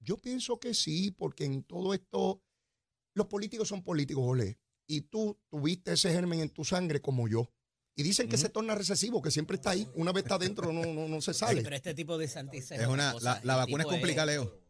yo 0.00 0.18
pienso 0.18 0.60
que 0.60 0.74
sí, 0.74 1.10
porque 1.10 1.44
en 1.46 1.62
todo 1.62 1.94
esto, 1.94 2.42
los 3.14 3.26
políticos 3.28 3.68
son 3.68 3.82
políticos, 3.82 4.22
Ole. 4.26 4.58
Y 4.86 5.00
tú 5.02 5.38
tuviste 5.48 5.92
ese 5.94 6.12
germen 6.12 6.40
en 6.40 6.50
tu 6.50 6.64
sangre 6.64 7.00
como 7.00 7.28
yo. 7.28 7.50
Y 7.94 8.02
dicen 8.02 8.28
que 8.28 8.36
se 8.36 8.50
torna 8.50 8.74
recesivo, 8.74 9.22
que 9.22 9.30
siempre 9.30 9.56
está 9.56 9.70
ahí. 9.70 9.88
Una 9.94 10.12
vez 10.12 10.24
está 10.24 10.34
adentro, 10.34 10.70
no, 10.70 10.84
no, 10.84 11.08
no 11.08 11.20
se 11.22 11.32
Sí, 11.32 11.40
sale. 11.40 11.62
pero 11.62 11.74
este 11.76 11.94
tipo 11.94 12.18
de 12.18 12.28
Santis 12.28 12.70
Es 12.72 12.86
una, 12.86 13.14
la, 13.22 13.40
la 13.42 13.56
vacuna 13.56 13.84
es 13.84 13.88
complicada, 13.88 14.26
Leo. 14.26 14.60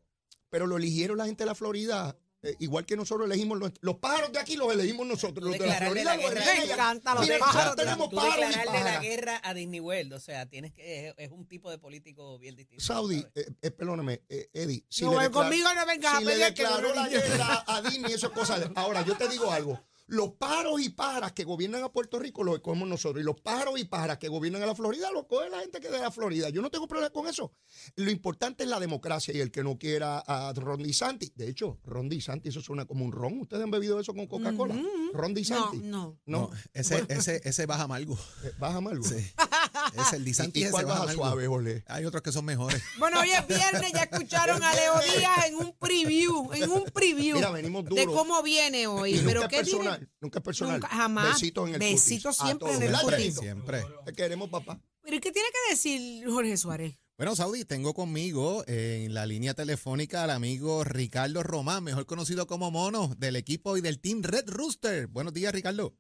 pero 0.49 0.69
lo 0.69 0.77
eligieron 0.77 1.19
la 1.19 1.27
gente 1.27 1.43
de 1.43 1.47
la 1.47 1.57
Florida. 1.57 2.17
Eh, 2.47 2.57
igual 2.61 2.87
que 2.87 2.97
nosotros 2.97 3.27
elegimos 3.29 3.59
los, 3.59 3.73
los 3.81 3.97
pájaros 3.97 4.33
de 4.33 4.39
aquí 4.39 4.57
los 4.57 4.73
elegimos 4.73 5.07
nosotros 5.07 5.49
los 5.49 5.59
de 5.59 5.67
la 5.67 5.75
Florida 5.75 6.17
los 6.17 6.33
Me 6.35 6.65
encanta 6.73 7.15
los 7.15 7.23
Mira, 7.25 7.39
pájaros. 7.39 7.77
tenemos 7.77 8.09
Tú 8.11 8.17
pájaros 8.17 8.49
declararle 8.49 8.85
la 8.85 9.01
guerra 9.01 9.41
a 9.43 9.55
Disney 9.55 9.81
World, 9.81 10.13
o 10.13 10.21
sea, 10.21 10.47
tienes 10.47 10.73
que 10.73 11.09
es, 11.09 11.15
es 11.19 11.31
un 11.31 11.47
tipo 11.47 11.71
de 11.71 11.79
político 11.79 12.39
bien 12.39 12.57
distinto. 12.57 12.85
Saudi, 12.85 13.25
eh, 13.35 13.47
eh, 13.63 13.71
perdóname, 13.71 14.23
eh, 14.29 14.49
Eddie. 14.53 14.85
Si 14.89 15.05
No, 15.05 15.21
le 15.21 15.31
conmigo 15.31 15.69
no 15.75 15.87
vengas 15.87 16.15
a 16.15 16.19
si 16.19 16.25
le 16.25 16.31
pelear 16.33 16.55
que 16.55 16.63
declaró 16.63 16.89
no 16.89 16.95
la 16.95 17.09
guerra 17.09 17.65
a 17.67 17.83
Disney, 17.83 18.13
eso 18.13 18.27
es 18.29 18.33
cosa. 18.33 18.59
Ahora, 18.75 19.03
yo 19.05 19.17
te 19.17 19.29
digo 19.29 19.51
algo. 19.51 19.81
Los 20.09 20.33
pájaros 20.35 20.81
y 20.81 20.89
pájaras 20.91 21.33
que 21.33 21.43
gobiernan 21.45 21.83
a 21.83 21.91
Puerto 21.93 22.19
Rico 22.19 22.45
los 22.45 22.61
cogemos 22.61 22.89
nosotros. 22.89 23.21
Y 23.21 23.25
los 23.25 23.41
pájaros 23.41 23.79
y 23.81 23.85
pájaras 23.85 24.19
que 24.19 24.29
gobiernan 24.29 24.63
a 24.63 24.67
la 24.67 24.75
Florida 24.75 25.11
los 25.11 25.27
coge 25.27 25.51
la 25.51 25.61
gente 25.61 25.81
que 25.81 25.87
es 25.89 25.93
de 25.93 25.99
la 25.99 26.11
Florida. 26.13 26.49
Yo 26.51 26.63
no 26.63 26.71
tengo 26.71 26.87
problema 26.87 27.11
con 27.11 27.27
eso. 27.27 27.53
Lo 27.97 28.11
importante 28.11 28.65
es 28.65 28.71
la 28.71 28.79
democracia 28.79 29.35
y 29.35 29.41
el 29.41 29.51
que 29.51 29.65
no 29.65 29.79
quiera 29.79 30.19
a 30.19 30.53
Ron 30.53 30.83
DeSantis. 30.83 31.33
De 31.35 31.49
hecho, 31.49 31.79
Ron 31.85 32.09
DeSantis, 32.09 32.51
eso 32.51 32.61
suena 32.61 32.85
como 32.85 33.05
un 33.05 33.13
ron. 33.13 33.41
¿Ustedes 33.41 33.63
han 33.65 33.71
bebido 33.71 33.99
eso 33.99 34.15
con 34.15 34.27
Coca-Cola? 34.27 34.75
Ujú. 34.75 35.11
Ron 35.13 35.33
No, 35.33 35.35
DeSantis. 35.35 35.83
no. 35.83 36.19
No, 36.27 36.51
ese, 36.73 37.05
ese, 37.09 37.41
ese 37.45 37.67
baja 37.67 37.83
amargo. 37.85 38.17
eh, 38.45 38.53
baja 38.59 38.77
amargo. 38.77 39.03
Sí. 39.05 39.17
Es 39.95 40.13
el 40.13 40.23
¿Y, 40.23 40.25
Disanti 40.25 40.61
y 40.61 40.63
ese 40.65 40.73
cuál 40.73 40.87
baja 40.87 41.01
baja 41.01 41.13
suave, 41.13 41.49
Ole? 41.49 41.85
Hay 41.87 42.05
otros 42.05 42.23
que 42.23 42.33
son 42.33 42.45
mejores. 42.45 42.83
Bueno, 42.99 43.21
hoy 43.21 43.31
es 43.31 43.47
viernes, 43.47 43.93
ya 43.93 44.03
escucharon 44.05 44.63
a 44.63 44.75
Leo 44.75 44.95
Díaz 45.01 45.47
en 45.47 45.55
un 45.57 45.73
preview, 45.79 46.53
en 46.53 46.71
un 46.71 46.85
preview 46.85 47.37
Mira, 47.37 47.51
venimos 47.51 47.85
duro. 47.85 47.97
de 47.97 48.07
cómo 48.07 48.43
viene 48.43 48.87
hoy. 48.87 49.17
Y 49.17 49.19
Pero 49.19 49.41
nunca 49.43 49.49
¿qué 49.49 49.57
es 49.61 49.63
personal, 49.69 50.09
nunca 50.21 50.39
es 50.39 50.45
personal. 50.45 50.81
Nunca, 50.81 50.89
jamás. 50.89 51.35
Besitos 51.35 51.69
en 51.69 51.75
el 51.75 51.81
Besitos 51.81 52.37
siempre 52.37 52.59
todos. 52.59 52.77
en 52.77 52.83
el 52.83 52.89
¿Verdad, 52.93 53.03
cutis. 53.03 53.35
Siempre. 53.39 53.85
Te 54.05 54.13
queremos, 54.13 54.49
papá. 54.49 54.81
¿Pero 55.03 55.21
qué 55.21 55.31
tiene 55.31 55.49
que 55.51 55.75
decir 55.75 56.25
Jorge 56.29 56.57
Suárez? 56.57 56.99
Bueno, 57.19 57.35
Saudi, 57.35 57.65
tengo 57.65 57.95
conmigo 57.95 58.63
en 58.67 59.15
la 59.15 59.25
línea 59.25 59.55
telefónica 59.55 60.25
al 60.25 60.31
amigo 60.31 60.85
Ricardo 60.85 61.43
Román, 61.43 61.83
mejor 61.83 62.05
conocido 62.05 62.47
como 62.47 62.71
Mono, 62.71 63.15
del 63.17 63.37
equipo 63.37 63.79
y 63.79 63.81
del 63.81 64.01
Team 64.01 64.23
Red 64.23 64.49
Rooster. 64.49 65.07
Buenos 65.07 65.33
días, 65.33 65.55
Ricardo. 65.55 65.95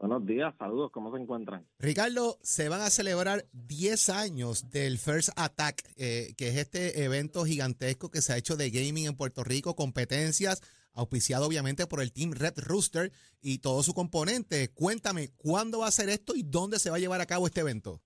Buenos 0.00 0.24
días, 0.24 0.54
saludos, 0.56 0.90
¿cómo 0.92 1.14
se 1.14 1.20
encuentran? 1.20 1.66
Ricardo, 1.78 2.38
se 2.40 2.70
van 2.70 2.80
a 2.80 2.88
celebrar 2.88 3.44
10 3.52 4.08
años 4.08 4.70
del 4.70 4.96
First 4.96 5.28
Attack, 5.36 5.82
eh, 5.98 6.32
que 6.38 6.48
es 6.48 6.56
este 6.56 7.04
evento 7.04 7.44
gigantesco 7.44 8.10
que 8.10 8.22
se 8.22 8.32
ha 8.32 8.38
hecho 8.38 8.56
de 8.56 8.70
gaming 8.70 9.08
en 9.08 9.14
Puerto 9.14 9.44
Rico, 9.44 9.76
competencias, 9.76 10.62
auspiciado 10.94 11.46
obviamente 11.46 11.86
por 11.86 12.00
el 12.00 12.14
Team 12.14 12.32
Red 12.32 12.60
Rooster 12.66 13.12
y 13.42 13.58
todo 13.58 13.82
su 13.82 13.92
componente. 13.92 14.72
Cuéntame, 14.72 15.28
¿cuándo 15.36 15.80
va 15.80 15.88
a 15.88 15.90
ser 15.90 16.08
esto 16.08 16.32
y 16.34 16.44
dónde 16.44 16.78
se 16.78 16.88
va 16.88 16.96
a 16.96 17.00
llevar 17.00 17.20
a 17.20 17.26
cabo 17.26 17.46
este 17.46 17.60
evento? 17.60 18.00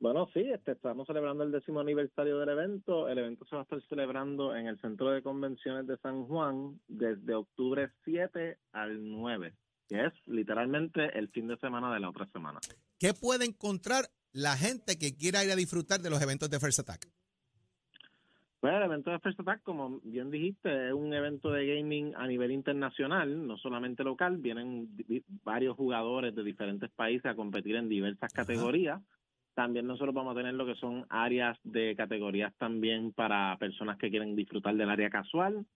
Bueno, 0.00 0.28
sí, 0.32 0.40
este, 0.40 0.72
estamos 0.72 1.06
celebrando 1.06 1.44
el 1.44 1.52
décimo 1.52 1.80
aniversario 1.80 2.38
del 2.38 2.48
evento. 2.48 3.06
El 3.10 3.18
evento 3.18 3.44
se 3.44 3.56
va 3.56 3.60
a 3.60 3.64
estar 3.64 3.82
celebrando 3.82 4.56
en 4.56 4.66
el 4.66 4.80
Centro 4.80 5.10
de 5.10 5.22
Convenciones 5.22 5.86
de 5.86 5.98
San 5.98 6.24
Juan 6.24 6.80
desde 6.88 7.34
octubre 7.34 7.90
7 8.04 8.56
al 8.72 9.02
9, 9.02 9.54
que 9.88 10.06
es 10.06 10.12
literalmente 10.26 11.18
el 11.18 11.28
fin 11.28 11.48
de 11.48 11.56
semana 11.58 11.92
de 11.92 12.00
la 12.00 12.10
otra 12.10 12.26
semana. 12.26 12.60
¿Qué 12.98 13.14
puede 13.14 13.44
encontrar 13.44 14.06
la 14.32 14.56
gente 14.56 14.98
que 14.98 15.16
quiera 15.16 15.44
ir 15.44 15.50
a 15.50 15.56
disfrutar 15.56 16.00
de 16.00 16.10
los 16.10 16.20
eventos 16.20 16.50
de 16.50 16.58
First 16.58 16.80
Attack? 16.80 17.08
Pues 18.64 18.72
el 18.72 18.82
evento 18.82 19.10
de 19.10 19.18
First 19.18 19.40
Attack, 19.40 19.62
como 19.62 20.00
bien 20.02 20.30
dijiste, 20.30 20.88
es 20.88 20.94
un 20.94 21.12
evento 21.12 21.50
de 21.50 21.66
gaming 21.66 22.14
a 22.16 22.26
nivel 22.26 22.50
internacional, 22.50 23.46
no 23.46 23.58
solamente 23.58 24.02
local. 24.02 24.38
Vienen 24.38 24.88
varios 25.42 25.76
jugadores 25.76 26.34
de 26.34 26.42
diferentes 26.42 26.90
países 26.90 27.26
a 27.26 27.34
competir 27.34 27.76
en 27.76 27.90
diversas 27.90 28.32
categorías. 28.32 29.02
También 29.52 29.86
nosotros 29.86 30.14
vamos 30.14 30.32
a 30.32 30.38
tener 30.38 30.54
lo 30.54 30.64
que 30.64 30.76
son 30.76 31.04
áreas 31.10 31.58
de 31.62 31.94
categorías 31.94 32.54
también 32.56 33.12
para 33.12 33.54
personas 33.58 33.98
que 33.98 34.08
quieren 34.08 34.34
disfrutar 34.34 34.74
del 34.74 34.88
área 34.88 35.10
casual, 35.10 35.66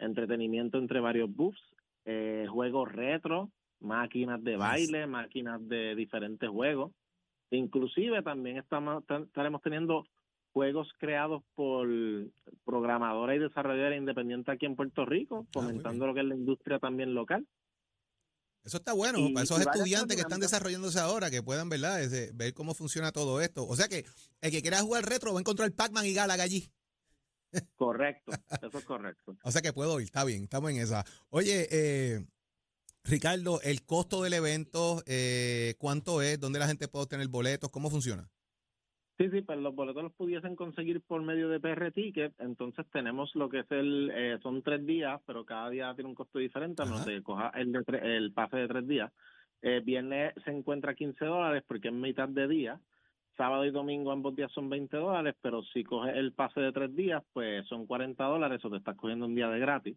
entretenimiento 0.00 0.78
entre 0.78 0.98
varios 0.98 1.32
booths, 1.32 1.62
eh, 2.04 2.46
juegos 2.50 2.90
retro, 2.90 3.50
máquinas 3.80 4.42
de 4.42 4.56
baile, 4.56 5.06
máquinas 5.06 5.66
de 5.68 5.94
diferentes 5.94 6.48
juegos. 6.48 6.92
Inclusive 7.50 8.22
también 8.22 8.56
estamos 8.58 9.04
ta- 9.06 9.18
estaremos 9.26 9.60
teniendo 9.62 10.06
juegos 10.52 10.88
creados 10.98 11.42
por 11.54 11.88
programadores 12.64 13.36
y 13.36 13.42
desarrolladores 13.42 13.98
independientes 13.98 14.52
aquí 14.52 14.66
en 14.66 14.76
Puerto 14.76 15.04
Rico, 15.04 15.44
Ah, 15.46 15.50
fomentando 15.52 16.06
lo 16.06 16.14
que 16.14 16.20
es 16.20 16.26
la 16.26 16.34
industria 16.34 16.78
también 16.78 17.14
local. 17.14 17.46
Eso 18.64 18.76
está 18.76 18.92
bueno, 18.92 19.18
Y- 19.18 19.32
para 19.32 19.44
esos 19.44 19.60
estudiantes 19.60 20.16
que 20.16 20.22
están 20.22 20.38
desarrollándose 20.40 21.00
ahora, 21.00 21.30
que 21.30 21.42
puedan, 21.42 21.68
¿verdad?, 21.68 22.00
ver 22.34 22.54
cómo 22.54 22.74
funciona 22.74 23.10
todo 23.10 23.40
esto. 23.40 23.66
O 23.66 23.74
sea 23.74 23.88
que 23.88 24.04
el 24.40 24.50
que 24.52 24.62
quiera 24.62 24.80
jugar 24.82 25.04
retro 25.04 25.32
va 25.32 25.38
a 25.38 25.40
encontrar 25.40 25.72
Pac-Man 25.72 26.06
y 26.06 26.14
Galaga 26.14 26.44
allí. 26.44 26.68
Correcto, 27.76 28.32
eso 28.62 28.78
es 28.78 28.84
correcto. 28.84 29.36
O 29.44 29.50
sea 29.50 29.62
que 29.62 29.72
puedo 29.72 29.98
ir, 30.00 30.04
está 30.06 30.24
bien, 30.24 30.44
estamos 30.44 30.70
en 30.70 30.78
esa. 30.78 31.04
Oye, 31.30 31.66
eh, 31.70 32.24
Ricardo, 33.04 33.60
el 33.62 33.84
costo 33.84 34.22
del 34.22 34.32
evento, 34.34 35.02
eh, 35.06 35.74
¿cuánto 35.78 36.22
es? 36.22 36.38
¿Dónde 36.38 36.58
la 36.60 36.68
gente 36.68 36.88
puede 36.88 37.04
obtener 37.04 37.28
boletos? 37.28 37.70
¿Cómo 37.70 37.90
funciona? 37.90 38.28
Sí, 39.18 39.28
sí, 39.30 39.42
pero 39.42 39.60
los 39.60 39.74
boletos 39.74 40.02
los 40.02 40.12
pudiesen 40.14 40.56
conseguir 40.56 41.00
por 41.02 41.22
medio 41.22 41.48
de 41.48 41.60
PR 41.60 41.92
Ticket, 41.92 42.32
entonces 42.40 42.86
tenemos 42.92 43.30
lo 43.34 43.48
que 43.48 43.60
es 43.60 43.70
el, 43.70 44.10
eh, 44.14 44.38
son 44.42 44.62
tres 44.62 44.84
días, 44.86 45.20
pero 45.26 45.44
cada 45.44 45.68
día 45.70 45.94
tiene 45.94 46.08
un 46.08 46.14
costo 46.14 46.38
diferente, 46.38 46.82
a 46.82 46.86
menos 46.86 47.04
de 47.04 47.22
coja 47.22 47.50
el, 47.54 47.70
de 47.72 47.80
tre- 47.80 48.02
el 48.02 48.32
pase 48.32 48.56
de 48.56 48.68
tres 48.68 48.88
días. 48.88 49.12
Eh, 49.60 49.80
viernes 49.84 50.32
se 50.44 50.50
encuentra 50.50 50.94
15 50.94 51.24
dólares 51.24 51.62
porque 51.68 51.88
es 51.88 51.94
mitad 51.94 52.28
de 52.28 52.48
día, 52.48 52.80
sábado 53.36 53.64
y 53.64 53.70
domingo 53.70 54.12
ambos 54.12 54.36
días 54.36 54.52
son 54.52 54.68
20 54.68 54.96
dólares, 54.96 55.34
pero 55.40 55.62
si 55.72 55.84
coges 55.84 56.14
el 56.16 56.32
pase 56.32 56.60
de 56.60 56.72
tres 56.72 56.94
días, 56.94 57.22
pues 57.32 57.66
son 57.68 57.86
40 57.86 58.22
dólares 58.24 58.64
o 58.64 58.70
te 58.70 58.76
estás 58.76 58.96
cogiendo 58.96 59.26
un 59.26 59.34
día 59.34 59.48
de 59.48 59.58
gratis. 59.58 59.96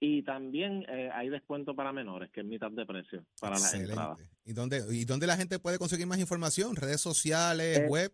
Y 0.00 0.22
también 0.22 0.84
eh, 0.88 1.08
hay 1.12 1.30
descuento 1.30 1.74
para 1.74 1.92
menores, 1.92 2.30
que 2.30 2.40
es 2.40 2.46
mitad 2.46 2.70
de 2.70 2.84
precio 2.84 3.24
para 3.40 3.54
las 3.54 3.72
entradas. 3.74 4.18
Excelente. 4.18 4.36
¿Y 4.44 4.52
dónde, 4.52 4.82
¿Y 4.90 5.04
dónde 5.04 5.26
la 5.26 5.36
gente 5.36 5.58
puede 5.58 5.78
conseguir 5.78 6.06
más 6.06 6.18
información? 6.18 6.76
¿Redes 6.76 7.00
sociales, 7.00 7.78
Eh, 7.78 7.86
web? 7.88 8.12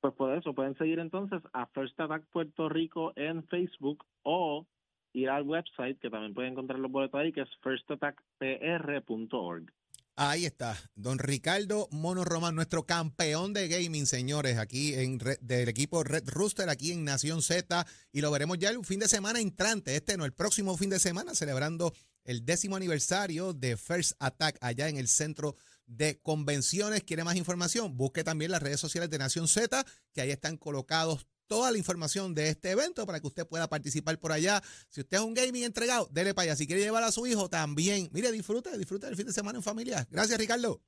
Pues 0.00 0.14
por 0.14 0.36
eso 0.36 0.54
pueden 0.54 0.76
seguir 0.78 1.00
entonces 1.00 1.42
a 1.52 1.66
First 1.66 1.98
Attack 1.98 2.24
Puerto 2.30 2.68
Rico 2.68 3.12
en 3.16 3.44
Facebook 3.48 4.04
o 4.22 4.64
ir 5.12 5.30
al 5.30 5.42
website 5.42 5.98
que 5.98 6.10
también 6.10 6.34
pueden 6.34 6.52
encontrar 6.52 6.78
los 6.78 6.92
boletos 6.92 7.18
ahí 7.18 7.32
que 7.32 7.40
es 7.40 7.48
firstattackpr.org. 7.62 9.72
Ahí 10.20 10.46
está, 10.46 10.76
don 10.96 11.20
Ricardo 11.20 11.86
Mono 11.92 12.24
Román, 12.24 12.56
nuestro 12.56 12.84
campeón 12.84 13.52
de 13.52 13.68
gaming, 13.68 14.04
señores, 14.04 14.58
aquí 14.58 14.94
en 14.94 15.16
del 15.18 15.68
equipo 15.68 16.02
Red 16.02 16.28
Rooster, 16.28 16.68
aquí 16.68 16.90
en 16.90 17.04
Nación 17.04 17.40
Z, 17.40 17.86
y 18.10 18.20
lo 18.20 18.32
veremos 18.32 18.58
ya 18.58 18.70
el 18.70 18.84
fin 18.84 18.98
de 18.98 19.06
semana 19.06 19.38
entrante, 19.38 19.94
este 19.94 20.16
no, 20.16 20.24
el 20.24 20.32
próximo 20.32 20.76
fin 20.76 20.90
de 20.90 20.98
semana, 20.98 21.36
celebrando 21.36 21.94
el 22.24 22.44
décimo 22.44 22.74
aniversario 22.74 23.52
de 23.52 23.76
First 23.76 24.14
Attack 24.18 24.58
allá 24.60 24.88
en 24.88 24.96
el 24.96 25.06
centro 25.06 25.54
de 25.86 26.20
convenciones. 26.20 27.04
¿Quiere 27.04 27.22
más 27.22 27.36
información? 27.36 27.96
Busque 27.96 28.24
también 28.24 28.50
las 28.50 28.60
redes 28.60 28.80
sociales 28.80 29.10
de 29.10 29.18
Nación 29.18 29.46
Z, 29.46 29.86
que 30.12 30.20
ahí 30.20 30.32
están 30.32 30.56
colocados 30.56 31.28
toda 31.48 31.72
la 31.72 31.78
información 31.78 32.34
de 32.34 32.50
este 32.50 32.70
evento 32.70 33.06
para 33.06 33.20
que 33.20 33.26
usted 33.26 33.46
pueda 33.46 33.68
participar 33.68 34.18
por 34.18 34.30
allá. 34.32 34.62
Si 34.90 35.00
usted 35.00 35.16
es 35.16 35.22
un 35.22 35.34
gaming 35.34 35.64
entregado, 35.64 36.08
dele 36.12 36.34
para 36.34 36.44
allá. 36.44 36.56
Si 36.56 36.66
quiere 36.66 36.82
llevar 36.82 37.02
a 37.02 37.10
su 37.10 37.26
hijo, 37.26 37.48
también. 37.48 38.08
Mire, 38.12 38.30
disfrute, 38.30 38.76
disfrute 38.78 39.06
del 39.06 39.16
fin 39.16 39.26
de 39.26 39.32
semana 39.32 39.58
en 39.58 39.64
familia. 39.64 40.06
Gracias, 40.10 40.38
Ricardo. 40.38 40.80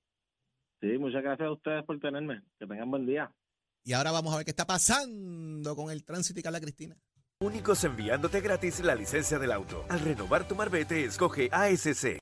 Sí, 0.81 0.97
muchas 0.99 1.23
gracias 1.23 1.49
a 1.49 1.53
ustedes 1.53 1.85
por 1.85 1.99
tenerme. 1.99 2.43
Que 2.59 2.67
tengan 2.67 2.91
buen 2.91 3.07
día. 3.07 3.35
Y 3.83 3.95
ahora 3.95 4.13
vamos 4.13 4.33
a 4.33 4.37
ver 4.37 4.45
qué 4.45 4.51
está 4.51 4.67
pasando 4.67 5.75
con 5.75 5.91
el 5.91 6.05
tránsito 6.05 6.39
y 6.39 6.43
Carla 6.43 6.61
Cristina. 6.61 6.97
Únicos 7.41 7.83
enviándote 7.85 8.41
gratis 8.41 8.81
la 8.81 8.95
licencia 8.95 9.39
del 9.39 9.53
auto. 9.53 9.87
Al 9.89 10.01
renovar 10.01 10.47
tu 10.47 10.55
marbete, 10.55 11.05
escoge 11.05 11.49
ASC. 11.51 12.19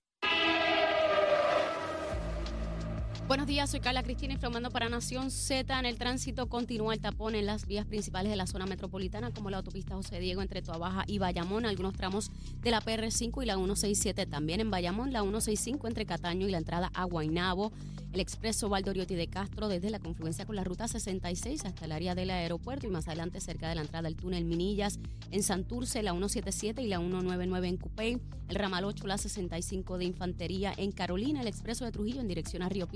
Buenos 3.29 3.47
días, 3.47 3.69
soy 3.69 3.81
Carla 3.81 4.03
Cristina 4.03 4.33
informando 4.33 4.71
para 4.71 4.89
Nación 4.89 5.31
Z. 5.31 5.79
En 5.79 5.85
el 5.85 5.99
tránsito 5.99 6.49
continúa 6.49 6.95
el 6.95 7.01
tapón 7.01 7.35
en 7.35 7.45
las 7.45 7.67
vías 7.67 7.85
principales 7.85 8.31
de 8.31 8.37
la 8.37 8.47
zona 8.47 8.65
metropolitana, 8.65 9.33
como 9.33 9.51
la 9.51 9.59
autopista 9.59 9.95
José 9.95 10.19
Diego 10.19 10.41
entre 10.41 10.63
Toabaja 10.63 11.05
y 11.07 11.19
Bayamón, 11.19 11.67
algunos 11.67 11.93
tramos 11.93 12.31
de 12.63 12.71
la 12.71 12.81
PR5 12.81 13.43
y 13.43 13.47
la 13.47 13.57
167. 13.57 14.25
También 14.25 14.61
en 14.61 14.71
Bayamón, 14.71 15.13
la 15.13 15.21
165 15.21 15.89
entre 15.89 16.07
Cataño 16.07 16.49
y 16.49 16.53
la 16.53 16.57
entrada 16.57 16.91
a 16.95 17.05
Guaynabo. 17.05 17.71
El 18.13 18.21
expreso 18.21 18.71
Valdoriotti 18.71 19.15
de 19.15 19.27
Castro 19.27 19.69
desde 19.69 19.91
la 19.91 19.99
confluencia 19.99 20.47
con 20.47 20.57
la 20.57 20.65
ruta 20.65 20.89
66 20.89 21.67
hasta 21.67 21.85
el 21.85 21.93
área 21.93 22.15
del 22.15 22.31
aeropuerto 22.31 22.87
y 22.87 22.91
más 22.91 23.07
adelante 23.07 23.39
cerca 23.39 23.69
de 23.69 23.75
la 23.75 23.83
entrada 23.83 24.09
del 24.09 24.17
túnel 24.17 24.47
Minillas. 24.47 24.99
En 25.31 25.43
Santurce, 25.43 26.03
la 26.03 26.13
177 26.13 26.81
y 26.81 26.87
la 26.87 27.01
199 27.01 27.69
en 27.69 27.77
Cupey. 27.77 28.19
El 28.49 28.55
ramal 28.55 28.87
8, 28.87 29.07
la 29.07 29.19
65 29.19 29.99
de 29.99 30.07
Infantería 30.07 30.73
en 30.75 30.91
Carolina. 30.91 31.43
El 31.43 31.49
expreso 31.49 31.85
de 31.85 31.93
Trujillo 31.93 32.23
en 32.23 32.29
dirección 32.29 32.63
a 32.63 32.71
Río 32.71 32.87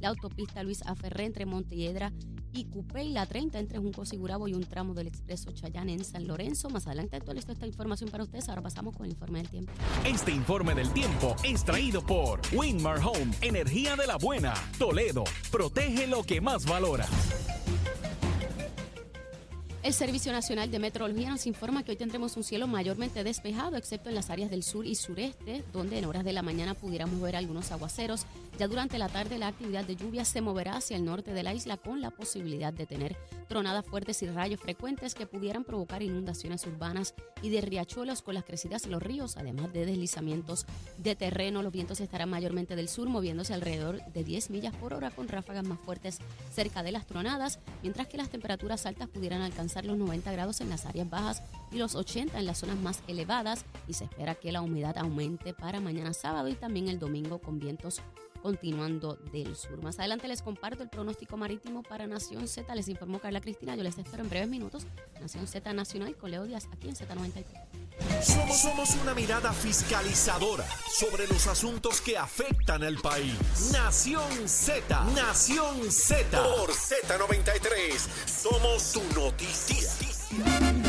La 0.00 0.08
autopista 0.08 0.62
Luis 0.62 0.82
Aferré 0.86 1.24
entre 1.24 1.46
Montelledra 1.46 2.12
y 2.52 2.64
Cupey. 2.66 3.10
La 3.10 3.26
30 3.26 3.58
entre 3.58 3.78
Junco 3.78 4.04
Sigurabo 4.04 4.48
y 4.48 4.54
un 4.54 4.64
tramo 4.64 4.94
del 4.94 5.06
expreso 5.06 5.50
Chayán 5.52 5.88
en 5.88 6.04
San 6.04 6.26
Lorenzo. 6.26 6.70
Más 6.70 6.86
adelante 6.86 7.16
actualizo 7.16 7.52
esta 7.52 7.66
información 7.66 8.10
para 8.10 8.24
ustedes. 8.24 8.48
Ahora 8.48 8.62
pasamos 8.62 8.96
con 8.96 9.06
el 9.06 9.12
informe 9.12 9.38
del 9.38 9.48
tiempo. 9.48 9.72
Este 10.04 10.30
informe 10.32 10.74
del 10.74 10.90
tiempo 10.92 11.34
es 11.44 11.64
traído 11.64 12.04
por 12.04 12.40
Winmar 12.52 12.98
Home, 12.98 13.32
energía 13.40 13.96
de 13.96 14.06
la 14.06 14.16
buena. 14.16 14.54
Toledo, 14.78 15.24
protege 15.50 16.06
lo 16.06 16.22
que 16.22 16.40
más 16.40 16.64
valora. 16.64 17.06
El 19.88 19.94
Servicio 19.94 20.32
Nacional 20.32 20.70
de 20.70 20.78
Meteorología 20.78 21.30
nos 21.30 21.46
informa 21.46 21.82
que 21.82 21.92
hoy 21.92 21.96
tendremos 21.96 22.36
un 22.36 22.44
cielo 22.44 22.66
mayormente 22.66 23.24
despejado, 23.24 23.78
excepto 23.78 24.10
en 24.10 24.16
las 24.16 24.28
áreas 24.28 24.50
del 24.50 24.62
sur 24.62 24.84
y 24.84 24.94
sureste, 24.94 25.64
donde 25.72 25.96
en 25.96 26.04
horas 26.04 26.24
de 26.24 26.34
la 26.34 26.42
mañana 26.42 26.74
pudiéramos 26.74 27.18
ver 27.22 27.36
algunos 27.36 27.72
aguaceros. 27.72 28.26
Ya 28.58 28.68
durante 28.68 28.98
la 28.98 29.08
tarde 29.08 29.38
la 29.38 29.46
actividad 29.46 29.86
de 29.86 29.96
lluvia 29.96 30.26
se 30.26 30.42
moverá 30.42 30.76
hacia 30.76 30.98
el 30.98 31.06
norte 31.06 31.32
de 31.32 31.42
la 31.42 31.54
isla 31.54 31.78
con 31.78 32.02
la 32.02 32.10
posibilidad 32.10 32.70
de 32.70 32.84
tener 32.84 33.16
tronadas 33.48 33.86
fuertes 33.86 34.22
y 34.22 34.26
rayos 34.26 34.60
frecuentes 34.60 35.14
que 35.14 35.26
pudieran 35.26 35.64
provocar 35.64 36.02
inundaciones 36.02 36.66
urbanas 36.66 37.14
y 37.40 37.48
de 37.48 37.62
riachuelos 37.62 38.20
con 38.20 38.34
las 38.34 38.44
crecidas 38.44 38.84
en 38.84 38.90
los 38.90 39.02
ríos, 39.02 39.38
además 39.38 39.72
de 39.72 39.86
deslizamientos 39.86 40.66
de 40.98 41.16
terreno. 41.16 41.62
Los 41.62 41.72
vientos 41.72 42.00
estarán 42.00 42.28
mayormente 42.28 42.76
del 42.76 42.90
sur, 42.90 43.08
moviéndose 43.08 43.54
alrededor 43.54 44.04
de 44.12 44.22
10 44.22 44.50
millas 44.50 44.76
por 44.76 44.92
hora 44.92 45.10
con 45.10 45.28
ráfagas 45.28 45.64
más 45.64 45.78
fuertes 45.80 46.18
cerca 46.52 46.82
de 46.82 46.92
las 46.92 47.06
tronadas, 47.06 47.58
mientras 47.82 48.06
que 48.06 48.18
las 48.18 48.28
temperaturas 48.28 48.84
altas 48.84 49.08
pudieran 49.08 49.40
alcanzar 49.40 49.77
los 49.84 49.98
90 49.98 50.30
grados 50.32 50.60
en 50.60 50.70
las 50.70 50.86
áreas 50.86 51.08
bajas 51.08 51.42
y 51.70 51.78
los 51.78 51.94
80 51.94 52.38
en 52.38 52.46
las 52.46 52.58
zonas 52.58 52.78
más 52.78 53.02
elevadas 53.08 53.64
y 53.86 53.94
se 53.94 54.04
espera 54.04 54.34
que 54.34 54.52
la 54.52 54.62
humedad 54.62 54.96
aumente 54.98 55.54
para 55.54 55.80
mañana 55.80 56.12
sábado 56.12 56.48
y 56.48 56.54
también 56.54 56.88
el 56.88 56.98
domingo 56.98 57.38
con 57.38 57.58
vientos 57.58 58.00
continuando 58.42 59.16
del 59.32 59.54
sur. 59.56 59.82
Más 59.82 59.98
adelante 59.98 60.28
les 60.28 60.42
comparto 60.42 60.82
el 60.82 60.88
pronóstico 60.88 61.36
marítimo 61.36 61.82
para 61.82 62.06
Nación 62.06 62.48
Z. 62.48 62.74
Les 62.74 62.88
informó 62.88 63.18
Carla 63.18 63.40
Cristina. 63.40 63.76
Yo 63.76 63.82
les 63.82 63.98
espero 63.98 64.22
en 64.22 64.30
breves 64.30 64.48
minutos. 64.48 64.86
Nación 65.20 65.46
Z 65.46 65.72
Nacional 65.72 66.16
con 66.16 66.30
Leo 66.30 66.44
Díaz 66.44 66.68
aquí 66.72 66.88
en 66.88 66.94
Z93. 66.94 67.44
Somos, 68.22 68.60
somos 68.60 68.94
una 69.02 69.14
mirada 69.14 69.52
fiscalizadora 69.52 70.64
sobre 70.88 71.26
los 71.26 71.46
asuntos 71.46 72.00
que 72.00 72.16
afectan 72.16 72.82
al 72.84 72.96
país. 72.96 73.70
Nación 73.72 74.48
Z, 74.48 75.04
Nación 75.14 75.90
Z. 75.90 76.42
Por 76.42 76.70
Z93, 76.70 77.98
somos 78.26 78.92
tu 78.92 79.02
noticia. 79.20 80.87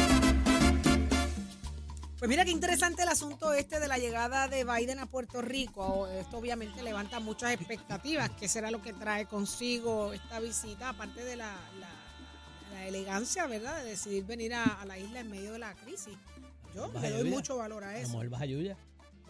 Pues 2.20 2.28
mira 2.28 2.44
qué 2.44 2.52
interesante 2.52 3.04
el 3.04 3.08
asunto 3.10 3.54
este 3.54 3.80
de 3.80 3.88
la 3.88 3.98
llegada 3.98 4.50
de 4.50 4.66
Biden 4.66 5.00
a 5.00 5.06
Puerto 5.06 5.42
Rico. 5.42 6.06
Esto 6.10 6.38
obviamente 6.38 6.84
levanta 6.84 7.22
muchas 7.22 7.54
expectativas. 7.54 8.30
¿Qué 8.32 8.50
será 8.50 8.72
lo 8.72 8.82
que 8.82 8.92
trae 8.92 9.26
consigo 9.26 10.12
esta 10.12 10.42
visita? 10.42 10.90
Aparte 10.90 11.24
de 11.24 11.38
la, 11.38 11.54
la- 11.80 12.74
la 12.74 12.88
elegancia, 12.88 13.48
¿verdad? 13.48 13.82
De 13.84 13.92
decidir 13.92 14.26
venir 14.26 14.54
a, 14.54 14.64
a 14.66 14.86
la 14.86 15.00
isla 15.00 15.22
en 15.22 15.32
medio 15.32 15.54
de 15.54 15.60
la 15.60 15.74
crisis. 15.76 16.14
Yo 16.76 16.92
Baja 16.92 17.00
le 17.08 17.10
doy 17.12 17.18
Jayuya. 17.20 17.36
mucho 17.36 17.56
valor 17.58 17.84
a 17.86 17.90
A 17.90 17.98
eso. 18.00 18.10
mejor 18.10 18.30
baja 18.30 18.46
Yuya. 18.46 18.78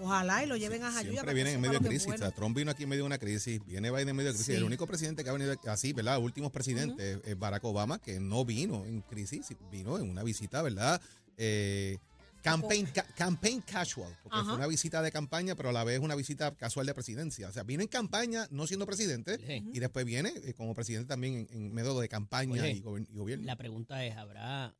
Ojalá 0.02 0.44
y 0.44 0.48
lo 0.48 0.58
lleven 0.58 0.82
a 0.84 0.88
Jayuya. 0.92 1.02
Siempre 1.02 1.20
para 1.22 1.30
que 1.32 1.36
vienen 1.36 1.54
en 1.56 1.62
medio 1.62 1.80
de 1.80 1.88
crisis. 1.88 2.06
O 2.08 2.10
bueno. 2.10 2.26
sea, 2.26 2.32
Trump 2.32 2.58
vino 2.58 2.72
aquí 2.72 2.84
en 2.84 2.90
medio 2.90 3.04
de 3.04 3.08
una 3.08 3.18
crisis, 3.20 3.64
viene 3.66 3.92
Biden 3.92 4.10
en 4.10 4.16
medio 4.16 4.30
de 4.32 4.36
crisis. 4.36 4.54
Sí. 4.54 4.58
El 4.58 4.64
único 4.64 4.88
presidente 4.88 5.24
que 5.24 5.30
ha 5.30 5.34
venido 5.34 5.54
así, 5.68 5.94
¿verdad? 5.94 6.18
Últimos 6.20 6.52
presidentes, 6.52 7.20
es 7.24 7.38
Barack 7.38 7.64
Obama, 7.66 8.00
que 8.00 8.20
no 8.20 8.46
vino 8.46 8.84
en 8.86 9.02
crisis, 9.02 9.46
vino 9.72 9.98
en 10.00 10.10
una 10.10 10.24
visita, 10.24 10.62
¿verdad? 10.64 11.00
Eh, 11.38 11.98
campaign, 12.42 12.86
ca- 12.94 13.06
campaign 13.16 13.62
casual, 13.62 14.16
porque 14.24 14.38
Ajá. 14.38 14.46
fue 14.46 14.56
una 14.56 14.68
visita 14.68 15.02
de 15.02 15.12
campaña, 15.12 15.56
pero 15.56 15.70
a 15.70 15.72
la 15.74 15.84
vez 15.84 16.00
una 16.00 16.16
visita 16.16 16.56
casual 16.56 16.86
de 16.86 16.94
presidencia. 16.94 17.50
O 17.50 17.52
sea, 17.52 17.64
vino 17.64 17.82
en 17.82 17.88
campaña, 17.88 18.48
no 18.52 18.66
siendo 18.68 18.86
presidente, 18.86 19.38
Sí. 19.38 19.70
y 19.74 19.80
después 19.80 20.06
viene 20.06 20.34
eh, 20.44 20.54
como 20.54 20.74
presidente 20.74 21.08
también 21.08 21.36
en, 21.36 21.48
en 21.52 21.74
medio 21.74 22.00
de 22.00 22.08
campaña 22.10 22.64
Oye, 22.64 22.72
y, 22.72 22.82
gobierno. 22.82 23.46
La 23.46 23.56
pregunta 23.58 24.06
es, 24.06 24.16
¿habrá 24.16 24.76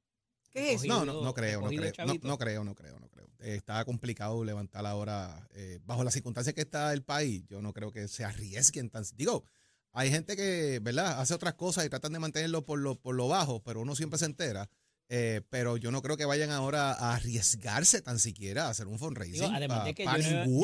¿Qué 0.52 0.74
es 0.74 0.84
eso? 0.84 0.88
No, 0.88 1.06
no, 1.06 1.22
no 1.22 1.34
creo, 1.34 1.62
no 1.62 1.68
creo, 1.68 1.82
no, 2.24 2.38
creo, 2.38 2.64
no 2.64 2.74
creo, 2.76 3.00
no 3.00 3.08
creo. 3.10 3.28
Eh, 3.40 3.56
está 3.56 3.86
complicado 3.86 4.44
levantar 4.44 4.86
ahora, 4.86 5.48
eh, 5.52 5.80
bajo 5.86 6.04
las 6.04 6.14
circunstancias 6.14 6.56
que 6.56 6.62
está 6.62 6.92
el 6.92 7.04
país, 7.04 7.46
yo 7.48 7.62
no 7.62 7.72
creo 7.72 7.92
que 7.92 8.08
se 8.08 8.26
arriesguen 8.26 8.90
tan... 8.90 9.04
Digo, 9.16 9.44
hay 9.92 10.10
gente 10.10 10.36
que, 10.36 10.80
¿verdad?, 10.82 11.20
hace 11.22 11.34
otras 11.36 11.54
cosas 11.54 11.86
y 11.86 11.90
tratan 11.90 12.14
de 12.14 12.20
mantenerlo 12.20 12.66
por 12.66 12.80
lo, 12.80 12.96
por 13.00 13.14
lo 13.16 13.28
bajo, 13.28 13.62
pero 13.64 13.82
uno 13.82 13.96
siempre 13.96 14.18
se 14.18 14.26
entera. 14.26 14.70
Eh, 15.10 15.42
pero 15.50 15.76
yo 15.78 15.92
no 15.92 16.02
creo 16.02 16.16
que 16.18 16.26
vayan 16.26 16.52
ahora 16.52 16.94
a 16.94 17.16
arriesgarse 17.16 18.02
tan 18.02 18.20
siquiera 18.20 18.68
a 18.68 18.70
hacer 18.70 18.88
un 18.88 19.00
fundraising. 19.00 19.42
Digo, 19.42 19.48
además 19.54 19.80
pa- 19.80 19.86
de 19.86 19.94
que 19.96 20.06
no, 20.06 20.12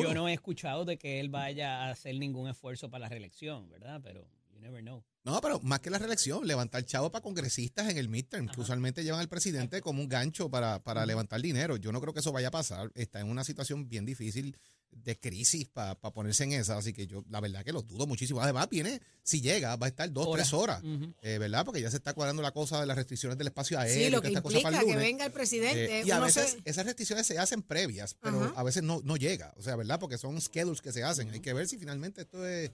yo 0.02 0.14
no 0.14 0.28
he 0.28 0.32
escuchado 0.32 0.84
de 0.84 0.96
que 0.98 1.18
él 1.20 1.28
vaya 1.28 1.84
a 1.84 1.90
hacer 1.90 2.14
ningún 2.16 2.48
esfuerzo 2.48 2.88
para 2.90 3.02
la 3.02 3.08
reelección, 3.08 3.68
¿verdad? 3.70 4.00
Pero 4.02 4.24
you 4.56 4.60
never 4.62 4.82
know. 4.82 5.04
No, 5.24 5.40
pero 5.40 5.58
más 5.60 5.80
que 5.80 5.90
la 5.90 5.98
reelección, 5.98 6.46
levantar 6.46 6.84
chavo 6.84 7.10
para 7.10 7.22
congresistas 7.22 7.88
en 7.90 7.98
el 7.98 8.08
midterm, 8.08 8.48
que 8.48 8.60
usualmente 8.60 9.02
llevan 9.02 9.20
al 9.20 9.28
presidente 9.28 9.80
como 9.80 10.00
un 10.00 10.08
gancho 10.08 10.48
para, 10.48 10.82
para 10.84 11.04
levantar 11.04 11.40
dinero. 11.42 11.76
Yo 11.76 11.90
no 11.92 12.00
creo 12.00 12.12
que 12.14 12.20
eso 12.20 12.30
vaya 12.32 12.48
a 12.48 12.52
pasar. 12.52 12.92
Está 12.94 13.20
en 13.20 13.28
una 13.28 13.42
situación 13.42 13.88
bien 13.88 14.06
difícil 14.06 14.56
de 14.92 15.18
crisis 15.18 15.68
para 15.68 15.96
ponerse 15.96 16.44
en 16.44 16.52
esa, 16.52 16.78
así 16.78 16.92
que 16.92 17.06
yo 17.08 17.22
la 17.28 17.40
verdad 17.40 17.64
que 17.64 17.72
lo 17.72 17.82
dudo 17.82 18.06
muchísimo. 18.06 18.40
Además, 18.40 18.68
viene, 18.70 19.02
si 19.24 19.40
llega, 19.42 19.74
va 19.76 19.86
a 19.86 19.88
estar 19.88 20.10
dos, 20.10 20.28
Horas. 20.28 20.48
tres 20.48 20.54
horas, 20.58 20.82
eh, 21.22 21.38
¿verdad? 21.38 21.64
Porque 21.66 21.82
ya 21.82 21.90
se 21.90 21.96
está 21.98 22.14
cuadrando 22.14 22.40
la 22.40 22.52
cosa 22.52 22.80
de 22.80 22.86
las 22.86 22.96
restricciones 22.96 23.36
del 23.36 23.48
espacio 23.48 23.78
aéreo, 23.80 24.04
Sí, 24.06 24.10
lo 24.10 24.22
que 24.22 24.32
que 24.32 24.40
cosa 24.40 24.60
para 24.62 24.76
implica 24.76 24.80
el 24.80 24.98
que 25.00 25.04
venga 25.04 25.26
el 25.26 25.32
presidente. 25.32 26.00
Eh, 26.00 26.04
y 26.06 26.10
a 26.12 26.20
veces 26.20 26.52
se- 26.52 26.62
esas 26.64 26.86
restricciones 26.86 27.26
se 27.26 27.36
hacen 27.38 27.62
previas, 27.62 28.14
pero 28.14 28.44
Ajá. 28.44 28.52
a 28.60 28.62
veces 28.62 28.84
no, 28.84 29.00
no 29.04 29.16
llega, 29.16 29.52
o 29.56 29.62
sea, 29.62 29.74
¿verdad? 29.76 29.98
Porque 30.00 30.16
son 30.18 30.40
schedules 30.40 30.80
que 30.80 30.92
se 30.92 31.02
hacen. 31.02 31.28
Hay 31.30 31.40
que 31.40 31.52
ver 31.52 31.68
si 31.68 31.76
finalmente 31.78 32.22
esto 32.22 32.46
es... 32.46 32.70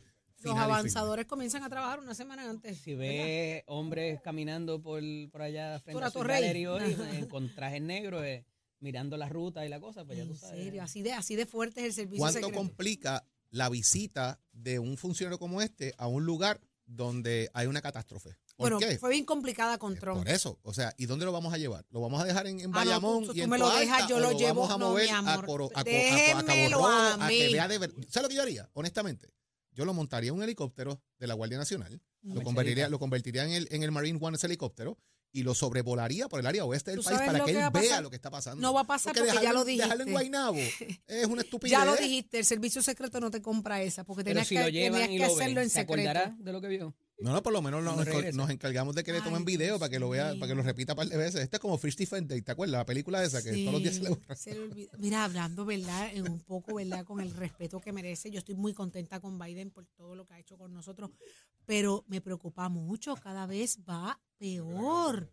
los 0.49 0.57
avanzadores 0.59 1.27
comienzan 1.27 1.63
a 1.65 1.69
trabajar 1.69 2.01
una 2.01 2.15
semana 2.15 2.49
antes. 2.49 2.79
Si 2.79 2.95
¿verdad? 2.95 3.25
ve 3.25 3.65
hombres 3.67 4.21
caminando 4.23 4.81
por, 4.83 5.03
por 5.31 5.43
allá 5.43 5.79
frente 5.81 5.93
Por 5.95 6.05
a 6.05 6.11
su 6.11 6.19
con 7.29 7.55
trajes 7.55 7.83
negros, 7.83 8.25
eh, 8.25 8.45
mirando 8.81 9.17
la 9.17 9.29
ruta 9.29 9.65
y 9.65 9.69
la 9.69 9.81
cosa, 9.81 10.05
pues 10.05 10.19
ya 10.19 10.25
tú 10.25 10.33
En 10.33 10.39
sabes. 10.39 10.65
serio, 10.65 10.83
así 10.83 11.03
de, 11.03 11.13
así 11.13 11.37
de 11.37 11.47
fuerte 11.47 11.81
es 11.81 11.87
el 11.87 11.93
servicio 11.93 12.19
¿Cuánto 12.19 12.39
secreto. 12.41 12.57
complica 12.59 13.25
la 13.51 13.69
visita 13.69 14.41
de 14.53 14.79
un 14.79 14.97
funcionario 14.97 15.39
como 15.39 15.61
este 15.63 15.95
a 15.99 16.07
un 16.09 16.25
lugar 16.27 16.61
donde 16.87 17.49
hay 17.55 17.67
una 17.69 17.81
catástrofe? 17.81 18.31
¿Por 18.57 18.71
Bueno, 18.71 18.79
qué? 18.79 18.99
fue 18.99 19.11
bien 19.11 19.25
complicada 19.25 19.79
con 19.79 19.97
Trump. 19.97 20.19
Por 20.19 20.29
eso, 20.29 20.59
o 20.63 20.75
sea, 20.75 20.93
¿y 20.99 21.07
dónde 21.07 21.25
lo 21.25 21.33
vamos 21.33 21.55
a 21.55 21.59
llevar? 21.59 21.87
¿Lo 21.91 22.01
vamos 22.01 22.21
a 22.21 22.25
dejar 22.25 22.47
en, 22.47 22.61
en 22.61 22.67
Ah, 22.67 22.69
no, 22.69 22.73
Bayamón 22.85 23.25
tú- 23.25 23.33
y 23.33 23.37
tú 23.37 23.43
en 23.45 23.51
me 23.51 23.59
lo 23.59 23.71
dejas, 23.71 24.09
yo 24.09 24.17
o 24.17 24.21
lo 24.21 24.31
lo 24.33 24.39
llevo- 24.39 24.61
vamos 24.63 24.71
a 24.71 24.79
no, 24.79 24.89
mover 24.91 25.05
mi 25.07 25.11
a, 25.11 25.17
Coro- 25.23 25.31
a, 25.35 25.39
Cabo 25.43 25.57
Rojo, 25.59 25.73
a 25.79 25.85
que 27.29 27.49
vea 27.53 27.69
de 27.69 27.79
ver- 27.79 27.93
¿Sabes 28.09 28.23
lo 28.23 28.29
que 28.29 28.35
yo 28.35 28.43
haría? 28.43 28.69
Honestamente, 28.75 29.29
yo 29.73 29.85
lo 29.85 29.95
montaría 29.95 30.29
en 30.31 30.37
un 30.37 30.43
helicóptero 30.43 31.01
de 31.19 31.27
la 31.27 31.35
Guardia 31.35 31.59
Nacional, 31.59 32.01
lo 32.23 32.43
convertiría, 32.43 32.89
lo 32.89 32.99
convertiría 32.99 33.45
en 33.45 33.53
el, 33.53 33.69
en 33.71 33.83
el 33.83 33.91
Marine 33.91 34.19
One 34.21 34.37
ese 34.37 34.47
helicóptero 34.47 34.99
y 35.35 35.43
lo 35.45 35.55
sobrevolaría 35.55 36.29
por 36.29 36.41
el 36.41 36.47
área 36.47 36.65
oeste 36.67 36.91
del 36.91 37.01
¿Tú 37.01 37.05
país 37.07 37.19
para 37.21 37.39
que 37.45 37.53
que 37.55 37.59
él 37.59 37.71
vea 37.73 38.01
lo 38.03 38.11
que 38.11 38.17
está 38.17 38.31
pasando. 38.31 38.61
No 38.61 38.75
va 38.75 38.83
a 38.83 38.85
pasar 38.85 39.15
porque 39.15 39.29
ya 39.33 39.41
dejarlo- 39.41 39.61
lo 39.61 39.65
dijiste. 39.65 39.85
Dejarlo 39.85 40.05
en 40.05 40.11
Guaynabo 40.13 40.59
es 41.07 41.27
una 41.27 41.41
estupidez. 41.43 41.71
Ya 41.73 41.85
lo 41.87 41.97
dijiste, 41.97 42.39
el 42.39 42.45
servicio 42.45 42.83
secreto 42.83 43.19
no 43.19 43.31
te 43.31 43.41
compra 43.41 43.81
esa, 43.83 44.05
porque 44.05 44.25
tenías 44.25 44.47
si 44.47 44.57
que, 44.57 44.63
lo 44.63 44.69
llevan 44.69 45.01
tenías 45.01 45.11
y 45.11 45.19
que 45.19 45.27
lo 45.27 45.35
hacerlo 45.35 45.55
ven, 45.57 45.65
en 45.65 45.71
¿se 45.71 45.81
secreto. 45.81 46.11
acordará 46.11 46.37
de 46.39 46.53
lo 46.53 46.61
que 46.61 46.69
vio? 46.69 46.95
No, 47.19 47.33
no, 47.33 47.43
por 47.43 47.53
lo 47.53 47.63
menos 47.63 47.83
nos, 48.35 48.51
encargamos 48.51 48.95
de 48.95 49.05
que 49.05 49.13
le 49.13 49.19
Ay, 49.19 49.25
tomen 49.25 49.45
video 49.45 49.67
Dios 49.67 49.79
para 49.79 49.91
que 49.91 49.99
lo 49.99 50.09
vea, 50.09 50.31
mío. 50.31 50.41
para 50.41 50.51
que 50.51 50.57
lo 50.57 50.63
repita 50.63 50.93
un 50.93 50.97
par 50.97 51.09
de 51.09 51.17
veces. 51.17 51.43
Este 51.43 51.57
es 51.57 51.61
como 51.61 51.79
Fish 51.79 51.97
Defender, 51.97 52.43
¿te 52.43 52.53
acuerdas? 52.53 52.79
La 52.79 52.85
película 52.85 53.23
esa 53.23 53.43
que 53.43 53.53
todos 53.53 53.73
los 53.73 53.83
días 53.83 53.95
se 53.97 54.03
le 54.03 54.09
borra. 54.11 54.35
se 54.35 54.55
le 54.55 54.61
olvida. 54.61 54.91
Mira, 54.99 55.25
hablando, 55.25 55.65
¿verdad? 55.65 56.11
En 56.13 56.29
un 56.31 56.41
poco, 56.41 56.75
¿verdad? 56.75 57.05
Con 57.05 57.21
el 57.21 57.33
respeto 57.33 57.81
que 57.81 57.93
merece. 57.93 58.31
Yo 58.31 58.39
estoy 58.39 58.57
muy 58.57 58.75
contenta 58.75 59.21
con 59.21 59.39
Biden 59.39 59.71
por 59.71 59.87
todo 59.87 60.15
lo 60.17 60.27
que 60.27 60.35
ha 60.35 60.41
hecho 60.41 60.59
con 60.59 60.73
nosotros, 60.75 61.11
pero 61.65 62.05
me 62.09 62.21
preocupa 62.21 62.69
mucho. 62.69 63.15
Cada 63.17 63.47
vez 63.47 63.79
va 63.89 64.21
peor. 64.39 65.31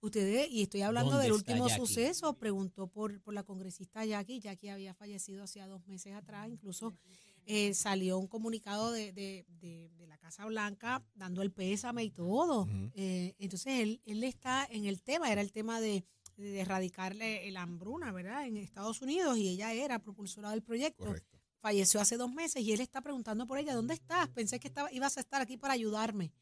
Ustedes, 0.00 0.50
y 0.50 0.62
estoy 0.62 0.82
hablando 0.82 1.12
¿Dónde 1.12 1.24
del 1.24 1.32
último 1.32 1.68
Jackie? 1.68 1.80
suceso, 1.80 2.34
preguntó 2.34 2.88
por, 2.88 3.20
por 3.20 3.34
la 3.34 3.42
congresista 3.42 4.04
Jackie. 4.04 4.40
Jackie 4.40 4.68
había 4.68 4.94
fallecido 4.94 5.44
hacía 5.44 5.66
dos 5.66 5.86
meses 5.86 6.14
atrás. 6.14 6.48
Incluso 6.48 6.92
eh, 7.46 7.74
salió 7.74 8.18
un 8.18 8.26
comunicado 8.28 8.92
de, 8.92 9.12
de- 9.12 9.44
de- 9.60 9.90
de 9.96 10.06
la 10.06 10.16
Casa 10.18 10.44
Blanca 10.46 11.02
dando 11.14 11.42
el 11.42 11.50
pésame 11.52 12.04
y 12.04 12.10
todo. 12.10 12.68
Eh, 12.94 13.34
entonces 13.38 13.80
él, 13.80 14.00
él 14.04 14.22
está 14.24 14.66
en 14.70 14.84
el 14.86 15.02
tema, 15.02 15.30
era 15.32 15.40
el 15.40 15.52
tema 15.52 15.80
de, 15.80 16.04
erradicarle 16.36 17.48
la 17.52 17.62
hambruna, 17.62 18.10
¿verdad? 18.12 18.46
En 18.46 18.56
Estados 18.56 19.00
Unidos 19.02 19.36
y 19.38 19.48
ella 19.48 19.72
era 19.72 19.98
propulsora 20.00 20.50
del 20.50 20.62
proyecto. 20.62 21.04
Correcto. 21.04 21.38
Falleció 21.60 22.00
hace 22.00 22.16
dos 22.16 22.32
meses 22.32 22.62
y 22.62 22.72
él 22.72 22.80
está 22.80 23.00
preguntando 23.00 23.46
por 23.46 23.58
ella, 23.58 23.74
¿dónde 23.74 23.94
estás? 23.94 24.28
Pensé 24.30 24.58
que 24.58 24.66
estaba, 24.68 24.92
ibas 24.92 25.16
a 25.16 25.20
estar 25.20 25.40
aquí 25.40 25.56
para 25.56 25.74
ayudarme. 25.74 26.32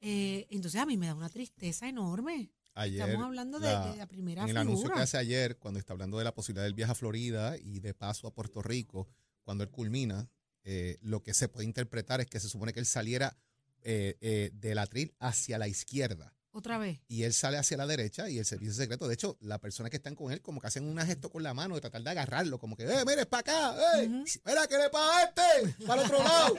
Eh, 0.00 0.46
entonces 0.50 0.80
a 0.80 0.86
mí 0.86 0.96
me 0.96 1.06
da 1.06 1.14
una 1.14 1.28
tristeza 1.28 1.88
enorme. 1.88 2.50
Ayer, 2.74 3.00
Estamos 3.02 3.26
hablando 3.26 3.58
de, 3.58 3.66
la- 3.72 3.90
de 3.90 3.96
la 3.96 4.06
primera 4.06 4.42
en 4.42 4.48
el 4.48 4.54
figura. 4.56 4.60
anuncio 4.62 4.92
que 4.94 5.00
hace 5.00 5.18
ayer, 5.18 5.58
cuando 5.58 5.80
está 5.80 5.92
hablando 5.92 6.16
de 6.18 6.24
la 6.24 6.32
posibilidad 6.32 6.64
del 6.64 6.74
viaje 6.74 6.92
a 6.92 6.94
Florida 6.94 7.56
y 7.58 7.80
de 7.80 7.92
paso 7.94 8.28
a 8.28 8.32
Puerto 8.32 8.62
Rico, 8.62 9.08
cuando 9.48 9.64
él 9.64 9.70
culmina, 9.70 10.28
eh, 10.62 10.98
lo 11.00 11.22
que 11.22 11.32
se 11.32 11.48
puede 11.48 11.64
interpretar 11.64 12.20
es 12.20 12.26
que 12.26 12.38
se 12.38 12.50
supone 12.50 12.74
que 12.74 12.80
él 12.80 12.84
saliera 12.84 13.34
eh, 13.82 14.18
eh, 14.20 14.50
del 14.52 14.76
atril 14.76 15.14
hacia 15.20 15.56
la 15.56 15.68
izquierda 15.68 16.34
Otra 16.50 16.76
vez. 16.76 17.00
y 17.08 17.22
él 17.22 17.32
sale 17.32 17.56
hacia 17.56 17.78
la 17.78 17.86
derecha 17.86 18.28
y 18.28 18.38
el 18.38 18.44
servicio 18.44 18.74
secreto, 18.74 19.08
de 19.08 19.14
hecho, 19.14 19.38
las 19.40 19.58
personas 19.58 19.88
que 19.88 19.96
están 19.96 20.14
con 20.14 20.30
él 20.30 20.42
como 20.42 20.60
que 20.60 20.66
hacen 20.66 20.84
un 20.84 20.98
gesto 20.98 21.30
con 21.30 21.42
la 21.42 21.54
mano 21.54 21.76
de 21.76 21.80
tratar 21.80 22.02
de 22.02 22.10
agarrarlo, 22.10 22.58
como 22.58 22.76
que, 22.76 22.82
¡eh, 22.82 23.04
mire, 23.06 23.22
es 23.22 23.26
para 23.26 23.40
acá! 23.40 24.02
¡eh! 24.02 24.06
Ujú. 24.06 24.24
¡Mira, 24.44 24.66
que 24.66 24.76
le 24.76 24.90
pasa 24.90 25.16
a 25.18 25.22
este! 25.22 25.84
¡Para 25.86 26.02
el 26.02 26.06
otro 26.10 26.22
lado! 26.22 26.56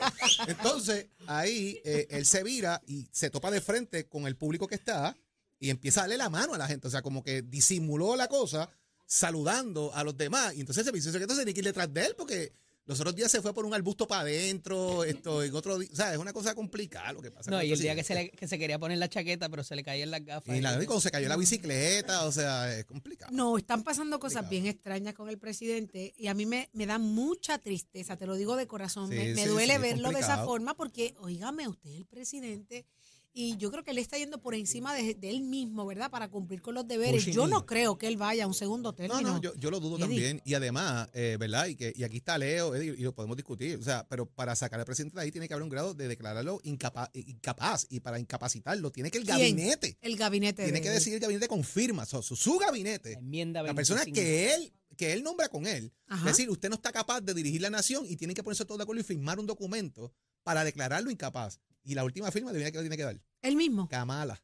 Entonces, 0.47 1.06
ahí 1.28 1.80
eh, 1.86 2.08
él 2.10 2.25
se 2.25 2.41
vira 2.41 2.82
y 2.88 3.08
se 3.12 3.30
topa 3.30 3.52
de 3.52 3.62
frente 3.62 4.08
con 4.08 4.25
el 4.25 4.36
público 4.36 4.65
que 4.65 4.73
está 4.75 5.15
y 5.60 5.69
empieza 5.69 5.99
a 5.99 6.04
darle 6.04 6.17
la 6.17 6.30
mano 6.30 6.56
a 6.56 6.58
la 6.58 6.65
gente. 6.67 6.88
O 6.88 6.91
sea, 6.91 7.04
como 7.04 7.21
que 7.21 7.43
disimuló 7.43 8.15
la 8.15 8.28
cosa 8.28 8.71
saludando 9.06 9.93
a 9.93 10.04
los 10.04 10.15
demás. 10.17 10.56
Y 10.56 10.62
entonces 10.62 10.82
el 10.82 10.86
servicio 10.86 11.12
secreto 11.12 11.34
se 11.34 11.39
tiene 11.41 11.54
que 11.54 11.60
ir 11.60 11.65
detrás 11.65 11.93
de 11.93 12.06
él 12.06 12.15
porque 12.17 12.54
Los 12.89 12.99
otros 12.99 13.15
días 13.15 13.32
se 13.32 13.39
fue 13.39 13.54
por 13.54 13.65
un 13.67 13.73
arbusto 13.75 14.08
para 14.08 14.21
adentro, 14.21 15.04
esto, 15.04 15.43
en 15.43 15.54
otro 15.54 15.78
día, 15.78 15.88
o 15.93 15.95
sea, 15.95 16.12
es 16.12 16.17
una 16.17 16.34
cosa 16.34 16.56
complicada 16.56 17.13
lo 17.13 17.21
que 17.21 17.30
pasa. 17.30 17.52
No, 17.52 17.62
y 17.62 17.71
el 17.71 17.80
día 17.80 17.93
que 17.93 18.04
se, 18.04 18.15
le- 18.15 18.32
que 18.32 18.47
se 18.47 18.58
quería 18.58 18.80
poner 18.80 18.97
la 18.97 19.08
chaqueta, 19.08 19.47
pero 19.47 19.63
se 19.63 19.75
le 19.75 19.84
caían 19.84 20.10
las 20.10 20.25
gafas. 20.25 20.58
Y 20.58 20.60
la, 20.60 20.73
y 20.82 20.88
cuando 20.88 20.99
se 20.99 21.12
cayó 21.12 21.30
la 21.30 21.38
bicicleta, 21.38 22.25
o 22.25 22.32
sea, 22.32 22.75
es 22.75 22.86
complicado. 22.86 23.32
No, 23.32 23.60
están 23.60 23.84
pasando 23.84 24.19
cosas 24.19 24.49
bien 24.49 24.65
extrañas 24.65 25.13
con 25.13 25.30
el 25.30 25.38
presidente 25.38 26.15
y 26.17 26.25
a 26.28 26.34
mí 26.34 26.47
me, 26.47 26.67
me 26.73 26.88
da 26.88 26.97
mucha 26.97 27.60
tristeza, 27.60 28.17
te 28.17 28.25
lo 28.25 28.36
digo 28.36 28.56
de 28.56 28.65
corazón. 28.65 29.08
Sí, 29.10 29.15
me 29.15 29.36
me 29.36 29.43
sí, 29.43 29.49
duele 29.49 29.75
sí, 29.75 29.82
verlo 29.82 30.10
de 30.10 30.19
esa 30.21 30.43
forma 30.43 30.73
porque, 30.75 31.13
oígame, 31.19 31.67
usted 31.67 31.91
es 31.91 31.95
el 31.97 32.06
presidente 32.08 32.86
y 33.33 33.57
yo 33.57 33.69
creo 33.71 33.83
que 33.83 33.91
él 33.91 33.99
está 33.99 34.17
yendo 34.17 34.41
por 34.41 34.55
encima 34.55 34.93
de, 34.95 35.13
de 35.13 35.29
él 35.29 35.41
mismo, 35.41 35.85
¿verdad? 35.85 36.09
Para 36.09 36.29
cumplir 36.29 36.61
con 36.61 36.73
los 36.75 36.87
deberes. 36.87 37.21
Pushing 37.23 37.33
yo 37.33 37.47
no 37.47 37.65
creo 37.65 37.97
que 37.97 38.07
él 38.07 38.17
vaya 38.17 38.43
a 38.45 38.47
un 38.47 38.53
segundo 38.53 38.89
No, 38.89 38.95
término. 38.95 39.21
no, 39.21 39.41
yo, 39.41 39.53
yo 39.55 39.69
lo 39.71 39.79
dudo 39.79 39.97
Eddie. 39.97 40.05
también. 40.05 40.41
Y 40.45 40.55
además, 40.55 41.09
eh, 41.13 41.37
¿verdad? 41.39 41.67
Y, 41.67 41.75
que, 41.75 41.93
y 41.95 42.03
aquí 42.03 42.17
está 42.17 42.37
Leo, 42.37 42.75
Eddie, 42.75 42.95
y 42.97 43.01
lo 43.03 43.13
podemos 43.13 43.37
discutir. 43.37 43.77
O 43.77 43.83
sea, 43.83 44.07
pero 44.09 44.25
para 44.25 44.55
sacar 44.55 44.79
al 44.79 44.85
presidente 44.85 45.15
de 45.15 45.21
ahí 45.21 45.31
tiene 45.31 45.47
que 45.47 45.53
haber 45.53 45.63
un 45.63 45.69
grado 45.69 45.93
de 45.93 46.07
declararlo 46.07 46.59
incapa- 46.63 47.09
incapaz. 47.13 47.85
Y 47.89 47.99
para 47.99 48.19
incapacitarlo 48.19 48.91
tiene 48.91 49.11
que 49.11 49.19
el 49.19 49.23
¿Quién? 49.25 49.37
gabinete. 49.37 49.97
El 50.01 50.17
gabinete. 50.17 50.63
Tiene 50.63 50.79
de- 50.79 50.83
que 50.83 50.89
decir 50.89 51.13
el 51.13 51.19
gabinete 51.19 51.47
confirma. 51.47 52.05
So, 52.05 52.21
su, 52.21 52.35
su 52.35 52.57
gabinete. 52.57 53.13
enmienda 53.13 53.61
La 53.63 53.73
persona 53.73 54.03
25. 54.03 54.15
que 54.25 54.53
él, 54.55 54.73
que 54.97 55.13
él 55.13 55.23
nombra 55.23 55.47
con 55.49 55.67
él. 55.67 55.93
Ajá. 56.07 56.29
Es 56.29 56.37
decir, 56.37 56.49
usted 56.49 56.67
no 56.69 56.75
está 56.75 56.91
capaz 56.91 57.21
de 57.21 57.33
dirigir 57.33 57.61
la 57.61 57.69
nación 57.69 58.05
y 58.09 58.15
tienen 58.15 58.35
que 58.35 58.43
ponerse 58.43 58.65
todos 58.65 58.79
de 58.79 58.83
acuerdo 58.83 59.01
y 59.01 59.03
firmar 59.05 59.39
un 59.39 59.45
documento 59.45 60.11
para 60.43 60.63
declararlo 60.63 61.11
incapaz. 61.11 61.59
Y 61.83 61.95
la 61.95 62.03
última 62.03 62.31
firma, 62.31 62.51
adivina 62.51 62.71
que 62.71 62.77
lo 62.77 62.83
tiene 62.83 62.97
que 62.97 63.03
dar. 63.03 63.19
Él 63.41 63.55
mismo. 63.55 63.87
Kamala. 63.87 64.41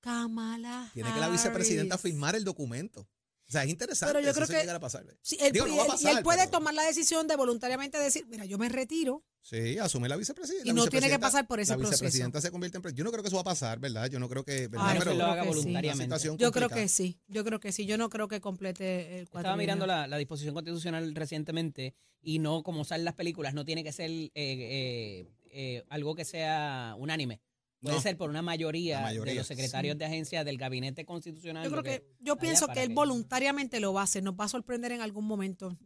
Kamala. 0.00 0.90
Tiene 0.92 1.12
que 1.12 1.20
la 1.20 1.28
vicepresidenta 1.28 1.96
firmar 1.98 2.36
el 2.36 2.44
documento. 2.44 3.08
O 3.46 3.50
sea, 3.52 3.64
es 3.64 3.70
interesante. 3.70 4.12
Pero 4.14 4.24
yo 4.24 4.30
eso 4.30 4.36
creo 4.36 4.46
sí 4.46 4.52
que- 4.54 4.60
llegar 4.60 4.82
a. 4.82 4.90
Sí, 5.20 5.36
él, 5.40 5.52
Digo, 5.52 5.66
no 5.66 5.74
y 5.74 5.76
va 5.76 5.82
a 5.82 5.86
él- 5.86 5.88
y 5.88 5.96
pasar, 5.96 6.16
él 6.18 6.22
puede 6.22 6.38
pero- 6.40 6.50
tomar 6.50 6.74
la 6.74 6.82
decisión 6.82 7.26
de 7.28 7.36
voluntariamente 7.36 7.98
decir, 7.98 8.26
mira, 8.26 8.44
yo 8.46 8.56
me 8.58 8.68
retiro. 8.70 9.22
Sí, 9.42 9.78
asume 9.78 10.08
la 10.08 10.16
vicepresidenta. 10.16 10.64
Y 10.66 10.68
La 10.68 10.74
no 10.74 10.86
tiene 10.86 11.10
que 11.10 11.18
pasar 11.18 11.46
por 11.46 11.60
ese 11.60 11.72
La 11.72 11.76
proceso. 11.76 11.92
vicepresidenta 12.02 12.40
se 12.40 12.50
convierte 12.50 12.78
en 12.78 12.94
Yo 12.94 13.04
no 13.04 13.10
creo 13.10 13.22
que 13.22 13.28
eso 13.28 13.36
va 13.36 13.42
a 13.42 13.44
pasar, 13.44 13.78
¿verdad? 13.78 14.08
Yo 14.08 14.18
no 14.18 14.28
creo 14.30 14.42
que. 14.44 14.68
¿verdad? 14.68 14.86
Ay, 14.88 14.98
Pero 14.98 15.10
yo 15.12 15.18
lo 15.18 15.24
creo 15.24 15.32
haga 15.32 15.42
que 15.42 15.48
sí. 15.48 15.54
voluntariamente. 15.58 16.16
Yo 16.38 16.52
creo 16.52 16.68
que 16.70 16.88
sí, 16.88 17.20
yo 17.28 17.44
creo 17.44 17.60
que 17.60 17.72
sí. 17.72 17.84
Yo 17.84 17.98
no 17.98 18.08
creo 18.08 18.28
que 18.28 18.40
complete 18.40 19.18
el 19.18 19.28
cuatro 19.28 19.48
Estaba 19.50 19.56
mirando 19.58 19.86
la, 19.86 20.06
la 20.06 20.16
disposición 20.16 20.54
constitucional 20.54 21.14
recientemente 21.14 21.94
y 22.22 22.38
no, 22.38 22.62
como 22.62 22.84
salen 22.84 23.04
las 23.04 23.14
películas, 23.14 23.52
no 23.52 23.66
tiene 23.66 23.84
que 23.84 23.92
ser 23.92 24.08
eh, 24.10 24.30
eh, 24.34 25.26
eh, 25.54 25.84
algo 25.88 26.14
que 26.14 26.24
sea 26.24 26.94
unánime. 26.98 27.40
Puede 27.80 27.96
No. 27.96 28.02
ser 28.02 28.16
por 28.16 28.30
una 28.30 28.42
mayoría, 28.42 29.06
de 29.10 29.34
los 29.34 29.46
secretarios 29.46 29.96
de 29.98 30.04
agencia 30.06 30.42
del 30.42 30.56
gabinete 30.56 31.04
constitucional. 31.04 31.64
Yo 31.64 31.70
creo 31.70 31.82
que, 31.82 32.06
yo 32.18 32.36
pienso 32.36 32.66
que 32.68 32.82
él 32.82 32.94
voluntariamente 32.94 33.78
lo 33.78 33.92
va 33.92 34.00
a 34.00 34.04
hacer, 34.04 34.22
nos 34.22 34.34
va 34.34 34.46
a 34.46 34.48
sorprender 34.48 34.92
en 34.92 35.00
algún 35.00 35.26
momento. 35.26 35.76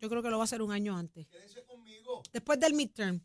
Yo 0.00 0.08
creo 0.08 0.22
que 0.22 0.30
lo 0.30 0.38
va 0.38 0.44
a 0.44 0.46
hacer 0.46 0.62
un 0.62 0.70
año 0.70 0.96
antes. 0.96 1.26
Después 2.32 2.60
del 2.60 2.74
midterm. 2.74 3.20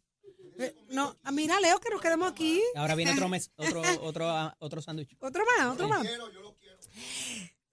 Eh, 0.59 0.75
no, 0.89 1.17
ah, 1.23 1.31
mira, 1.31 1.59
Leo, 1.59 1.79
que 1.79 1.89
nos 1.89 2.01
quedemos 2.01 2.31
aquí. 2.31 2.61
Ahora 2.75 2.95
viene 2.95 3.11
otro 3.13 3.27
mes, 3.29 3.51
otro, 3.55 3.81
otro, 4.01 4.53
otro 4.59 4.81
sándwich. 4.81 5.15
Otro 5.19 5.43
más, 5.57 5.73
otro 5.73 5.87
más. 5.87 6.05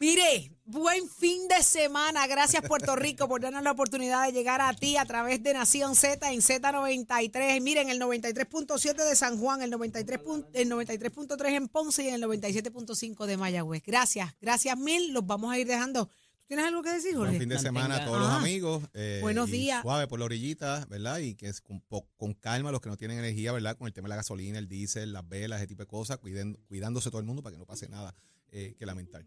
Mire, 0.01 0.51
buen 0.65 1.07
fin 1.11 1.47
de 1.49 1.63
semana. 1.63 2.27
Gracias 2.27 2.63
Puerto 2.67 2.97
Rico 2.97 3.29
por 3.29 3.43
darnos 3.43 3.63
la 3.63 3.73
oportunidad 3.73 4.25
de 4.27 4.33
llegar 4.33 4.63
a 4.63 4.73
ti 4.73 4.97
a 4.97 5.05
través 5.05 5.43
de 5.43 5.53
Nación 5.53 5.95
Z 5.95 6.33
en 6.33 6.41
Z93. 6.41 7.57
Y 7.59 7.61
Miren, 7.61 7.91
el 7.91 8.01
93.7 8.01 8.95
de 9.07 9.15
San 9.15 9.39
Juan, 9.39 9.61
el 9.61 9.69
93 9.71 10.19
pun- 10.21 10.47
el 10.55 10.71
93.3 10.71 11.49
en 11.55 11.69
Ponce 11.69 12.05
y 12.05 12.09
el 12.09 12.23
97.5 12.23 13.27
de 13.27 13.37
Mayagüez. 13.37 13.83
Gracias, 13.85 14.35
gracias 14.41 14.79
mil. 14.79 15.13
Los 15.13 15.27
vamos 15.27 15.53
a 15.53 15.59
ir 15.59 15.67
dejando. 15.67 16.07
¿Tú 16.07 16.47
tienes 16.47 16.65
algo 16.65 16.83
que 16.83 16.91
decir, 16.93 17.15
Jorge? 17.15 17.33
Buen 17.33 17.41
fin 17.41 17.49
de 17.51 17.59
semana 17.59 17.97
a 17.97 18.05
todos 18.07 18.17
Ah. 18.17 18.21
los 18.21 18.31
amigos. 18.43 18.83
eh, 18.95 19.19
Buenos 19.21 19.51
días. 19.51 19.83
Suave 19.83 20.09
por 20.09 20.19
la 20.19 20.25
orillita, 20.25 20.87
¿verdad? 20.89 21.19
Y 21.19 21.35
que 21.35 21.47
es 21.49 21.61
con, 21.61 21.81
con 22.17 22.33
calma 22.33 22.73
los 22.73 22.81
que 22.81 22.89
no 22.89 22.97
tienen 22.97 23.19
energía, 23.19 23.53
¿verdad? 23.53 23.77
Con 23.77 23.87
el 23.87 23.93
tema 23.93 24.07
de 24.07 24.11
la 24.11 24.17
gasolina, 24.17 24.59
el 24.59 24.67
diésel, 24.67 25.13
las 25.13 25.29
velas, 25.29 25.59
ese 25.61 25.67
tipo 25.69 25.83
de 25.83 25.87
cosas, 25.89 26.19
cuiden- 26.19 26.59
cuidándose 26.69 27.11
todo 27.11 27.21
el 27.21 27.27
mundo 27.27 27.43
para 27.43 27.53
que 27.53 27.59
no 27.59 27.67
pase 27.67 27.87
nada 27.91 28.15
eh, 28.51 28.75
que 28.79 28.87
lamentar. 28.87 29.27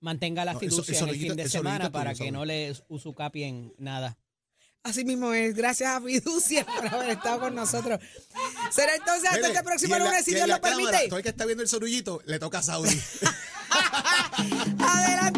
Mantenga 0.00 0.44
la 0.44 0.54
No, 0.54 0.60
fiducia 0.60 0.94
eso 0.94 1.04
en 1.04 1.10
el 1.10 1.18
fin 1.20 1.36
de 1.36 1.48
semana 1.48 1.90
para 1.92 2.14
que 2.14 2.30
no 2.32 2.44
le 2.44 2.74
usucapien 2.88 3.74
nada. 3.78 4.16
Así 4.82 5.04
mismo 5.04 5.34
es. 5.34 5.54
Gracias 5.54 5.90
a 5.90 6.00
Fiducia 6.00 6.64
por 6.64 6.86
haber 6.88 7.10
estado 7.10 7.40
con 7.40 7.54
nosotros. 7.54 8.00
Será 8.70 8.94
entonces 8.96 9.24
hasta 9.26 9.36
Mire, 9.36 9.48
este 9.48 9.62
próximo 9.62 9.98
la- 9.98 10.04
lunes, 10.06 10.24
si 10.24 10.32
Dios 10.34 10.48
lo 10.48 10.58
permite. 10.58 10.90
cámara, 10.90 11.08
todo 11.08 11.18
el 11.18 11.22
que 11.22 11.28
está 11.28 11.44
viendo 11.44 11.62
el 11.62 11.68
sorullito 11.68 12.22
le 12.24 12.38
toca 12.38 12.58
a 12.58 12.62
Saudi. 12.62 12.88